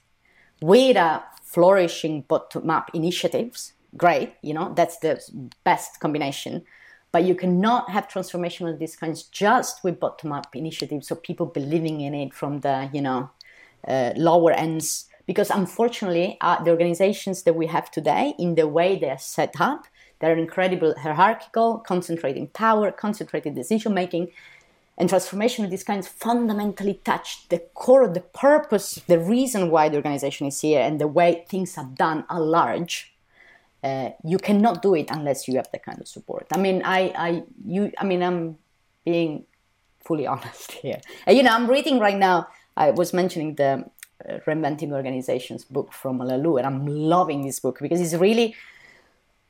[0.62, 5.22] with a flourishing bottom up initiatives great, you know, that's the
[5.64, 6.64] best combination.
[7.12, 8.98] But you cannot have transformational these
[9.32, 13.30] just with bottom up initiatives, so people believing in it from the, you know,
[13.88, 15.08] uh, lower ends.
[15.26, 19.86] Because unfortunately, uh, the organizations that we have today, in the way they're set up,
[20.20, 24.30] they're incredible hierarchical, concentrating power, concentrated decision making,
[24.98, 30.62] and transformational these fundamentally touch the core, the purpose, the reason why the organization is
[30.62, 33.14] here, and the way things are done at large
[33.84, 36.48] uh, you cannot do it unless you have that kind of support.
[36.52, 38.58] I mean, I, I, you, I mean, I'm
[39.06, 39.46] being
[40.04, 41.02] fully honest here.
[41.28, 42.48] Uh, you know, I'm reading right now.
[42.76, 43.90] I was mentioning the
[44.28, 48.56] uh, Reinventing Organizations book from Laloux, and I'm loving this book because it's really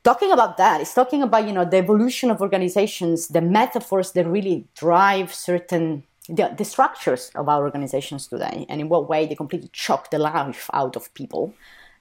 [0.04, 0.80] talking about that.
[0.80, 6.04] It's talking about you know the evolution of organizations, the metaphors that really drive certain
[6.28, 10.18] the, the structures of our organizations today, and in what way they completely choke the
[10.18, 11.54] life out of people.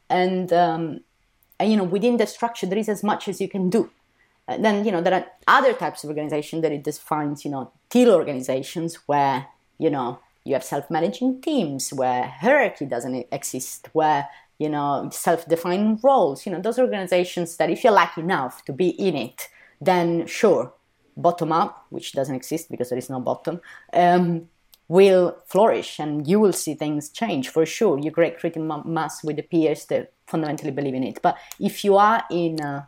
[0.10, 1.02] And um, and,
[1.62, 3.90] you know, within the structure, there is as much as you can do.
[4.48, 7.72] And then, you know, there are other types of organization that it defines, you know,
[7.90, 9.48] teal organizations where,
[9.78, 14.28] you know, you have self-managing teams where hierarchy doesn't exist, where,
[14.58, 18.90] you know, self-defined roles, you know, those organizations that if you're lucky enough to be
[18.90, 19.50] in it,
[19.82, 20.74] then sure,
[21.18, 23.60] bottom up, which doesn't exist because there is no bottom,
[23.94, 24.48] um,
[24.88, 28.00] will flourish and you will see things change for sure.
[28.00, 31.20] You create critical mass with the peers that fundamentally believe in it.
[31.22, 32.88] But if you are in a,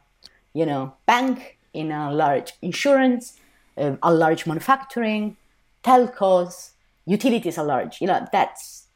[0.54, 3.38] you know, bank, in a large insurance,
[3.78, 5.38] uh, a large manufacturing,
[5.84, 6.72] telcos,
[7.06, 8.88] utilities are large, you know, that's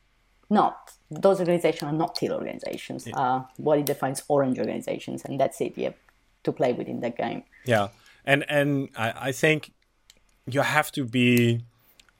[0.50, 3.06] not, those organizations are not teal organizations.
[3.06, 3.20] Yeah.
[3.20, 5.78] Uh, what it defines orange organizations, and that's it.
[5.78, 5.96] You have
[6.44, 7.44] to play within that game.
[7.66, 7.90] Yeah.
[8.26, 9.74] And, and I, I think
[10.48, 11.64] you have to be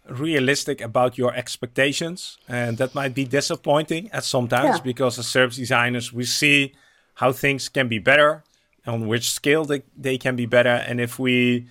[0.10, 4.84] realistic about your expectations and that might be disappointing at sometimes yeah.
[4.84, 6.74] because as service designers we see
[7.16, 8.44] how things can be better
[8.86, 11.68] on which scale they, they can be better and if we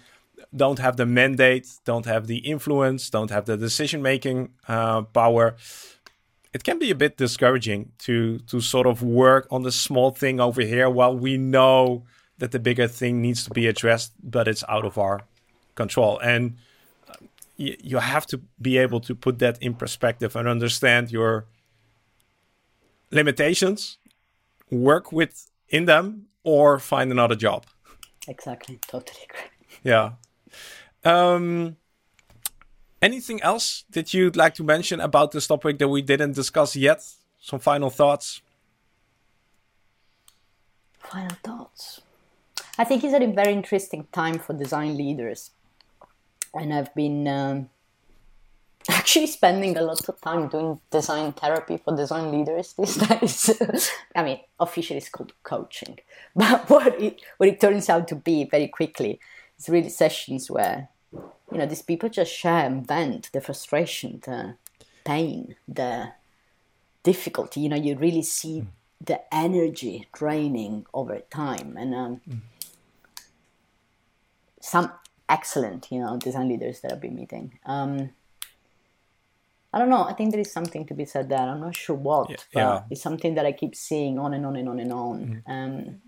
[0.57, 5.55] don't have the mandate don't have the influence don't have the decision making uh, power
[6.55, 10.41] it can be a bit discouraging to to sort of work on the small thing
[10.41, 12.05] over here while we know
[12.43, 15.21] that the bigger thing needs to be addressed, but it's out of our
[15.77, 16.19] control.
[16.19, 16.57] And
[17.83, 21.47] you, have to be able to put that in perspective and understand your
[23.11, 23.99] limitations,
[24.71, 27.67] work with in them, or find another job.
[28.29, 28.79] Exactly.
[28.89, 29.51] Totally agree.
[29.83, 30.13] Yeah.
[31.05, 31.77] Um,
[33.01, 37.03] anything else that you'd like to mention about this topic that we didn't discuss yet?
[37.41, 38.43] Some final thoughts?
[40.99, 42.01] Final thoughts.
[42.79, 45.51] I think it's a very interesting time for design leaders.
[46.55, 47.71] And I've been um,
[48.89, 53.91] actually spending a lot of time doing design therapy for design leaders these days.
[54.15, 55.99] I mean, officially it's called coaching,
[56.37, 59.21] but what it what it turns out to be very quickly
[59.59, 64.57] is really sessions where you know these people just share and vent the frustration, the
[65.05, 66.13] pain, the
[67.03, 67.61] difficulty.
[67.61, 68.67] You know, you really see mm.
[69.05, 72.39] the energy draining over time, and um, mm.
[74.61, 74.93] some
[75.29, 77.59] excellent, you know, design leaders that I've been meeting.
[77.67, 78.11] Um,
[79.73, 80.05] I don't know.
[80.05, 81.39] I think there is something to be said there.
[81.39, 82.83] I'm not sure what, yeah, but yeah.
[82.91, 85.43] it's something that I keep seeing on and on and on and on.
[85.47, 85.51] Mm-hmm.
[85.51, 86.01] Um,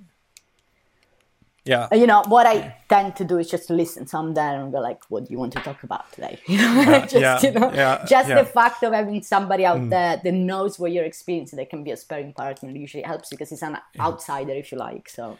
[1.64, 1.88] yeah.
[1.94, 5.00] You know, what I tend to do is just listen some there and go like,
[5.08, 6.38] what do you want to talk about today?
[6.46, 9.80] You know, yeah, just, yeah, you know, yeah, just the fact of having somebody out
[9.80, 9.88] mm.
[9.88, 13.50] there that knows what you're experiencing, that can be a sparring partner usually helps because
[13.50, 15.08] it's an outsider, if you like.
[15.08, 15.38] So,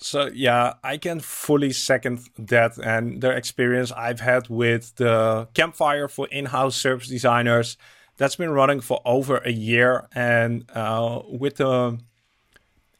[0.00, 6.08] so yeah, I can fully second that and the experience I've had with the campfire
[6.08, 7.76] for in-house service designers.
[8.16, 11.98] That's been running for over a year, and uh, with the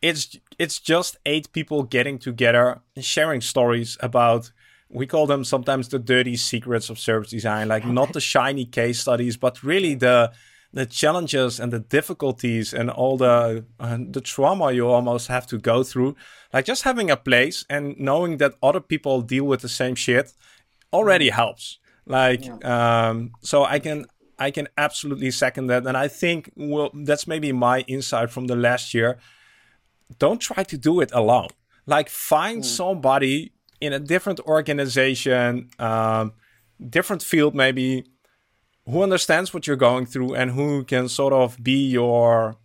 [0.03, 4.51] it's it's just eight people getting together and sharing stories about
[4.89, 9.01] we call them sometimes the dirty secrets of service design like not the shiny case
[9.01, 10.33] studies but really the
[10.73, 15.59] the challenges and the difficulties and all the uh, the trauma you almost have to
[15.59, 16.15] go through
[16.53, 20.33] like just having a place and knowing that other people deal with the same shit
[20.93, 21.33] already mm.
[21.33, 23.09] helps like yeah.
[23.09, 24.07] um so i can
[24.39, 28.57] i can absolutely second that and i think well that's maybe my insight from the
[28.57, 29.19] last year
[30.19, 31.49] don't try to do it alone.
[31.87, 32.65] Like find mm.
[32.65, 36.33] somebody in a different organization, um,
[36.89, 38.05] different field maybe,
[38.91, 42.57] who understands what you're going through and who can sort of be your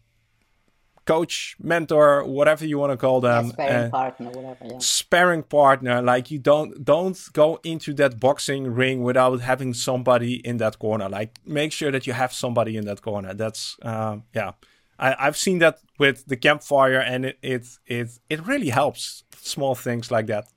[1.05, 4.65] coach, mentor, whatever you want to call them, yeah, sparring uh, partner, whatever.
[4.65, 4.77] Yeah.
[4.79, 10.57] Sparring partner, like you don't don't go into that boxing ring without having somebody in
[10.57, 11.07] that corner.
[11.07, 13.33] Like make sure that you have somebody in that corner.
[13.33, 14.53] That's uh, yeah.
[14.97, 19.23] I, have seen that with the campfire, and it, it it it really helps.
[19.41, 20.47] Small things like that.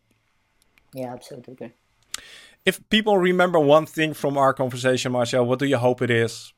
[0.94, 1.72] Yeah, absolutely.
[2.64, 6.52] If people remember one thing from our conversation, Marzia, what do you hope it is?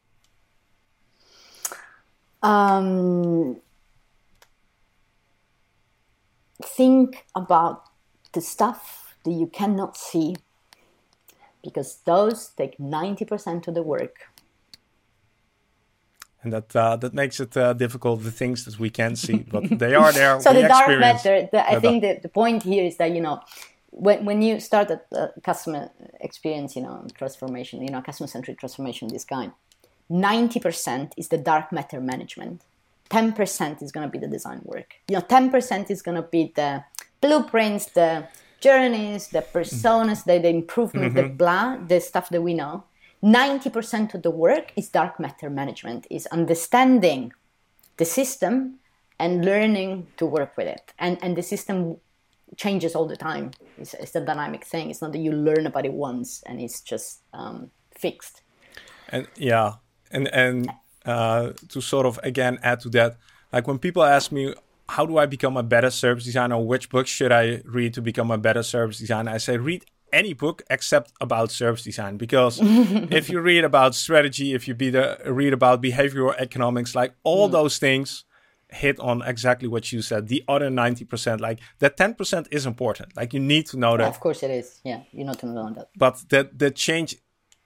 [2.43, 3.61] Um,
[6.63, 7.85] think about
[8.33, 10.37] the stuff that you cannot see,
[11.63, 14.31] because those take ninety percent of the work
[16.43, 19.63] and that uh, that makes it uh, difficult the things that we can see but
[19.79, 22.97] they are there so the dark matter the, i think that the point here is
[22.97, 23.41] that you know
[23.91, 28.59] when, when you start a, a customer experience you know transformation you know customer centric
[28.59, 29.53] transformation this kind
[30.11, 32.63] 90% is the dark matter management
[33.11, 36.53] 10% is going to be the design work you know 10% is going to be
[36.57, 36.85] the
[37.21, 38.27] blueprints the
[38.61, 41.29] journeys the personas the, the improvement mm-hmm.
[41.29, 42.85] the blah the stuff that we know
[43.23, 47.33] 90% of the work is dark matter management, is understanding
[47.99, 48.79] the system
[49.19, 50.93] and learning to work with it.
[50.99, 51.99] And, and the system
[52.57, 53.53] changes all the time.
[53.79, 54.91] It's, it's a dynamic thing.
[54.91, 58.43] It's not that you learn about it once and it's just um, fixed.
[59.09, 59.75] And yeah,
[60.11, 60.71] and and
[61.05, 63.17] uh, to sort of again add to that,
[63.53, 64.55] like when people ask me
[64.89, 68.31] how do I become a better service designer, which books should I read to become
[68.31, 73.29] a better service designer, I say read any book except about service design because if
[73.31, 77.53] you read about strategy if you be the, read about behavioral economics like all mm.
[77.53, 78.25] those things
[78.73, 83.33] hit on exactly what you said the other 90% like that 10% is important like
[83.35, 85.89] you need to know that of course it is yeah you need to know that
[85.97, 87.17] but that the change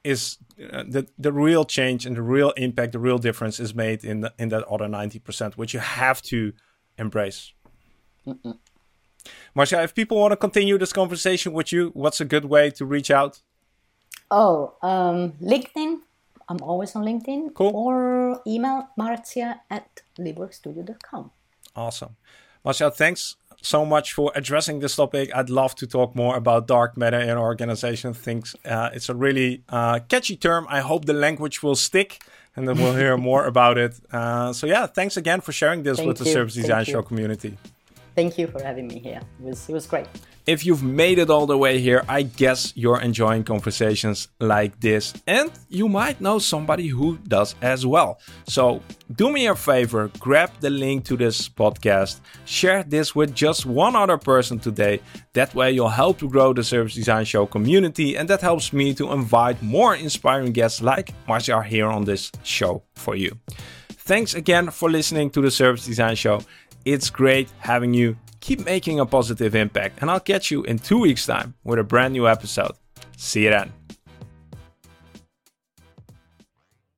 [0.02, 0.38] is
[0.72, 4.20] uh, the the real change and the real impact the real difference is made in
[4.20, 6.52] the, in that other 90% which you have to
[6.98, 7.52] embrace
[8.26, 8.58] Mm-mm.
[9.56, 12.84] Marzia, if people want to continue this conversation with you, what's a good way to
[12.84, 13.40] reach out?
[14.30, 16.00] Oh, um, LinkedIn.
[16.48, 17.54] I'm always on LinkedIn.
[17.54, 17.72] Cool.
[17.74, 21.30] Or email marzia at liveworkstudio.com.
[21.76, 22.16] Awesome.
[22.64, 25.34] Marzia, thanks so much for addressing this topic.
[25.34, 28.14] I'd love to talk more about dark matter in organization.
[28.14, 30.66] Things uh, it's a really uh, catchy term.
[30.68, 32.22] I hope the language will stick
[32.56, 33.94] and then we'll hear more about it.
[34.12, 36.32] Uh, so yeah, thanks again for sharing this Thank with the you.
[36.32, 36.84] Service Thank Design.
[36.84, 37.56] Show community.
[38.14, 39.20] Thank you for having me here.
[39.40, 40.06] It was, it was great.
[40.46, 45.14] If you've made it all the way here, I guess you're enjoying conversations like this,
[45.26, 48.20] and you might know somebody who does as well.
[48.46, 48.82] So,
[49.16, 53.96] do me a favor grab the link to this podcast, share this with just one
[53.96, 55.00] other person today.
[55.32, 58.92] That way, you'll help to grow the Service Design Show community, and that helps me
[58.94, 63.38] to invite more inspiring guests like Marzia here on this show for you.
[64.06, 66.42] Thanks again for listening to the Service Design Show.
[66.84, 68.16] It's great having you.
[68.40, 71.84] Keep making a positive impact, and I'll catch you in two weeks' time with a
[71.84, 72.72] brand new episode.
[73.16, 73.83] See you then.